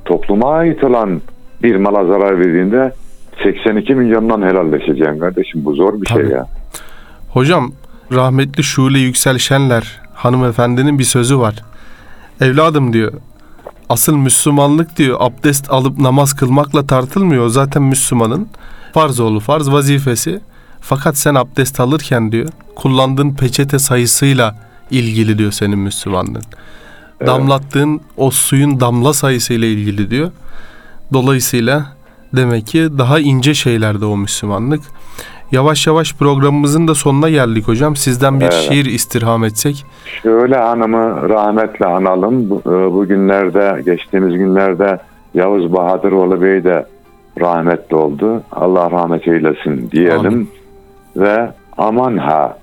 Topluma 0.05 0.51
ait 0.51 0.83
olan 0.83 1.21
bir 1.63 1.75
mala 1.75 2.05
zarar 2.05 2.39
verdiğinde 2.39 2.91
82 3.43 3.95
milyondan 3.95 4.41
helalleşeceksin 4.41 5.19
kardeşim. 5.19 5.65
Bu 5.65 5.73
zor 5.73 6.01
bir 6.01 6.05
Tabii. 6.05 6.21
şey 6.21 6.31
ya. 6.31 6.45
Hocam 7.29 7.71
rahmetli 8.11 8.63
Şule 8.63 8.99
Yüksel 8.99 9.37
Şenler 9.37 10.01
hanımefendinin 10.13 10.99
bir 10.99 11.03
sözü 11.03 11.39
var. 11.39 11.55
Evladım 12.41 12.93
diyor. 12.93 13.13
Asıl 13.89 14.15
Müslümanlık 14.15 14.97
diyor 14.97 15.17
abdest 15.19 15.71
alıp 15.71 15.99
namaz 15.99 16.35
kılmakla 16.35 16.87
tartılmıyor. 16.87 17.49
Zaten 17.49 17.83
Müslümanın 17.83 18.47
farz 18.93 19.19
oğlu 19.19 19.39
farz 19.39 19.71
vazifesi. 19.71 20.41
Fakat 20.81 21.17
sen 21.17 21.35
abdest 21.35 21.79
alırken 21.79 22.31
diyor 22.31 22.49
kullandığın 22.75 23.33
peçete 23.35 23.79
sayısıyla 23.79 24.55
ilgili 24.91 25.37
diyor 25.37 25.51
senin 25.51 25.79
Müslümanlığın. 25.79 26.43
Damlattığın 27.25 28.01
o 28.17 28.31
suyun 28.31 28.79
damla 28.79 29.13
sayısıyla 29.13 29.67
ilgili 29.67 30.11
diyor. 30.11 30.31
Dolayısıyla 31.13 31.97
demek 32.33 32.67
ki 32.67 32.89
daha 32.97 33.19
ince 33.19 33.53
şeylerde 33.53 34.05
o 34.05 34.17
Müslümanlık. 34.17 34.81
Yavaş 35.51 35.87
yavaş 35.87 36.13
programımızın 36.13 36.87
da 36.87 36.95
sonuna 36.95 37.29
geldik 37.29 37.67
hocam. 37.67 37.95
Sizden 37.95 38.39
bir 38.39 38.45
Evet. 38.45 38.53
şiir 38.53 38.85
istirham 38.85 39.43
etsek. 39.43 39.85
Şöyle 40.23 40.55
hanımı 40.57 41.29
rahmetle 41.29 41.85
analım. 41.85 42.49
Bu- 42.49 42.61
e, 42.65 42.91
Bugünlerde, 42.93 43.81
geçtiğimiz 43.85 44.33
günlerde 44.37 44.99
Yavuz 45.33 45.73
Bahadıroğlu 45.73 46.41
Bey 46.41 46.63
de 46.63 46.85
rahmetli 47.39 47.95
oldu. 47.95 48.43
Allah 48.51 48.91
rahmet 48.91 49.27
eylesin 49.27 49.91
diyelim. 49.91 50.19
Amin. 50.25 50.49
Ve 51.15 51.51
aman 51.77 52.17
ha. 52.17 52.57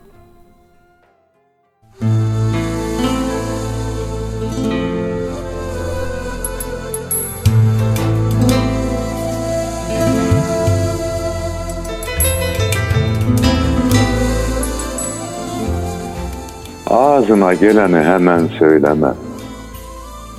Ağzına 16.94 17.54
geleni 17.54 17.96
hemen 17.96 18.46
söyleme. 18.58 19.08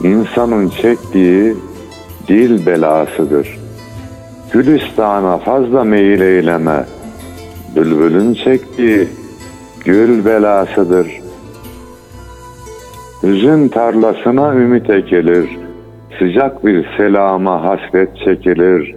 İnsanın 0.03 0.69
çektiği 0.69 1.55
dil 2.27 2.65
belasıdır. 2.65 3.59
Gülistan'a 4.53 5.37
fazla 5.37 5.83
meyil 5.83 6.21
eyleme. 6.21 6.85
Bülbülün 7.75 8.33
çektiği 8.33 9.07
gül 9.85 10.25
belasıdır. 10.25 11.07
Üzüm 13.23 13.69
tarlasına 13.69 14.53
ümit 14.55 14.89
ekilir. 14.89 15.57
Sıcak 16.19 16.65
bir 16.65 16.87
selama 16.97 17.63
hasret 17.63 18.17
çekilir. 18.17 18.95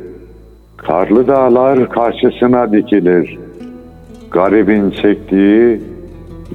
Karlı 0.77 1.27
dağlar 1.27 1.89
karşısına 1.89 2.73
dikilir. 2.73 3.39
Garibin 4.31 4.91
çektiği 4.91 5.88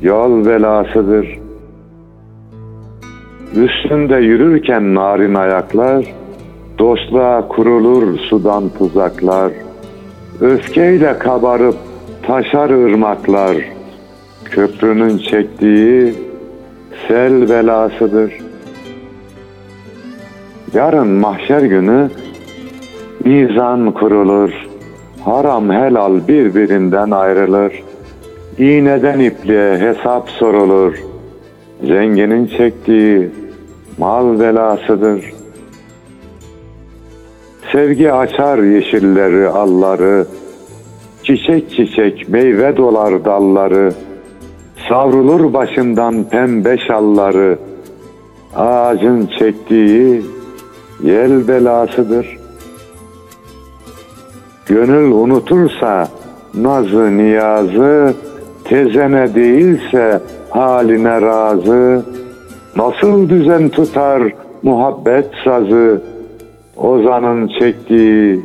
yol 0.03 0.45
belasıdır. 0.45 1.39
Üstünde 3.55 4.15
yürürken 4.15 4.95
narin 4.95 5.33
ayaklar, 5.35 6.05
dostluğa 6.79 7.47
kurulur 7.47 8.19
sudan 8.19 8.69
tuzaklar. 8.69 9.51
Öfkeyle 10.41 11.19
kabarıp 11.19 11.75
taşar 12.27 12.69
ırmaklar, 12.69 13.57
köprünün 14.45 15.17
çektiği 15.17 16.13
sel 17.07 17.49
belasıdır. 17.49 18.33
Yarın 20.73 21.07
mahşer 21.07 21.61
günü 21.61 22.09
mizan 23.25 23.91
kurulur, 23.91 24.51
haram 25.25 25.69
helal 25.69 26.27
birbirinden 26.27 27.11
ayrılır. 27.11 27.92
İğneden 28.57 29.19
ipliğe 29.19 29.77
hesap 29.77 30.29
sorulur. 30.29 30.93
Zenginin 31.83 32.47
çektiği 32.47 33.29
mal 33.97 34.39
belasıdır. 34.39 35.33
Sevgi 37.71 38.13
açar 38.13 38.57
yeşilleri 38.57 39.47
alları, 39.47 40.25
çiçek 41.23 41.69
çiçek 41.69 42.29
meyve 42.29 42.77
dolar 42.77 43.25
dalları. 43.25 43.93
Savrulur 44.89 45.53
başından 45.53 46.23
pembe 46.29 46.77
şalları, 46.77 47.57
ağacın 48.55 49.29
çektiği 49.39 50.21
yel 51.03 51.47
belasıdır. 51.47 52.37
Gönül 54.65 55.11
unutursa 55.11 56.07
nazı 56.53 57.17
niyazı, 57.17 58.13
tezene 58.65 59.35
değilse 59.35 60.21
haline 60.49 61.21
razı, 61.21 62.05
nasıl 62.75 63.29
düzen 63.29 63.69
tutar 63.69 64.23
muhabbet 64.63 65.25
sazı, 65.43 66.01
ozanın 66.77 67.47
çektiği 67.59 68.41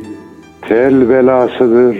tel 0.67 1.09
belasıdır. 1.09 1.97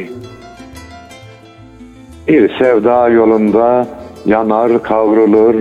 Bir 2.28 2.57
sevda 2.59 3.09
yolunda 3.09 3.88
yanar 4.26 4.84
kavrulur, 4.84 5.55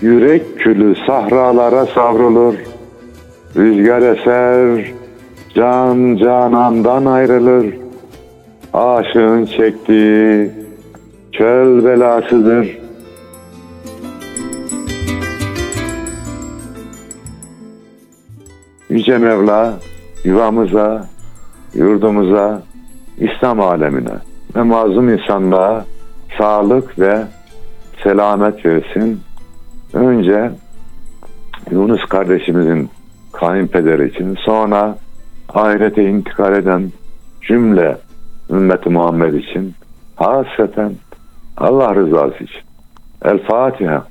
yürek 0.00 0.58
külü 0.58 0.94
sahralara 1.06 1.86
savrulur. 1.86 2.54
Rüzgar 3.56 4.02
eser, 4.02 4.92
can 5.54 6.16
canandan 6.16 7.04
ayrılır. 7.04 7.74
Aşığın 8.72 9.46
çektiği 9.46 10.59
çöl 11.32 11.84
belasıdır. 11.84 12.78
Yüce 18.88 19.18
Mevla 19.18 19.78
yuvamıza, 20.24 21.06
yurdumuza, 21.74 22.62
İslam 23.18 23.60
alemine 23.60 24.14
ve 24.56 24.62
mazlum 24.62 25.08
insanlığa 25.08 25.84
sağlık 26.38 26.98
ve 26.98 27.24
selamet 28.02 28.66
versin. 28.66 29.20
Önce 29.94 30.50
Yunus 31.70 32.04
kardeşimizin 32.04 32.90
kayınpederi 33.32 34.08
için 34.08 34.34
sonra 34.34 34.98
ahirete 35.48 36.04
intikal 36.04 36.52
eden 36.52 36.92
cümle 37.42 37.96
ümmeti 38.50 38.88
Muhammed 38.88 39.34
için 39.34 39.74
hasreten 40.16 40.92
Allah 41.60 41.94
rızası 41.94 42.44
için. 42.44 42.60
El 43.24 43.38
Fatiha. 43.38 44.09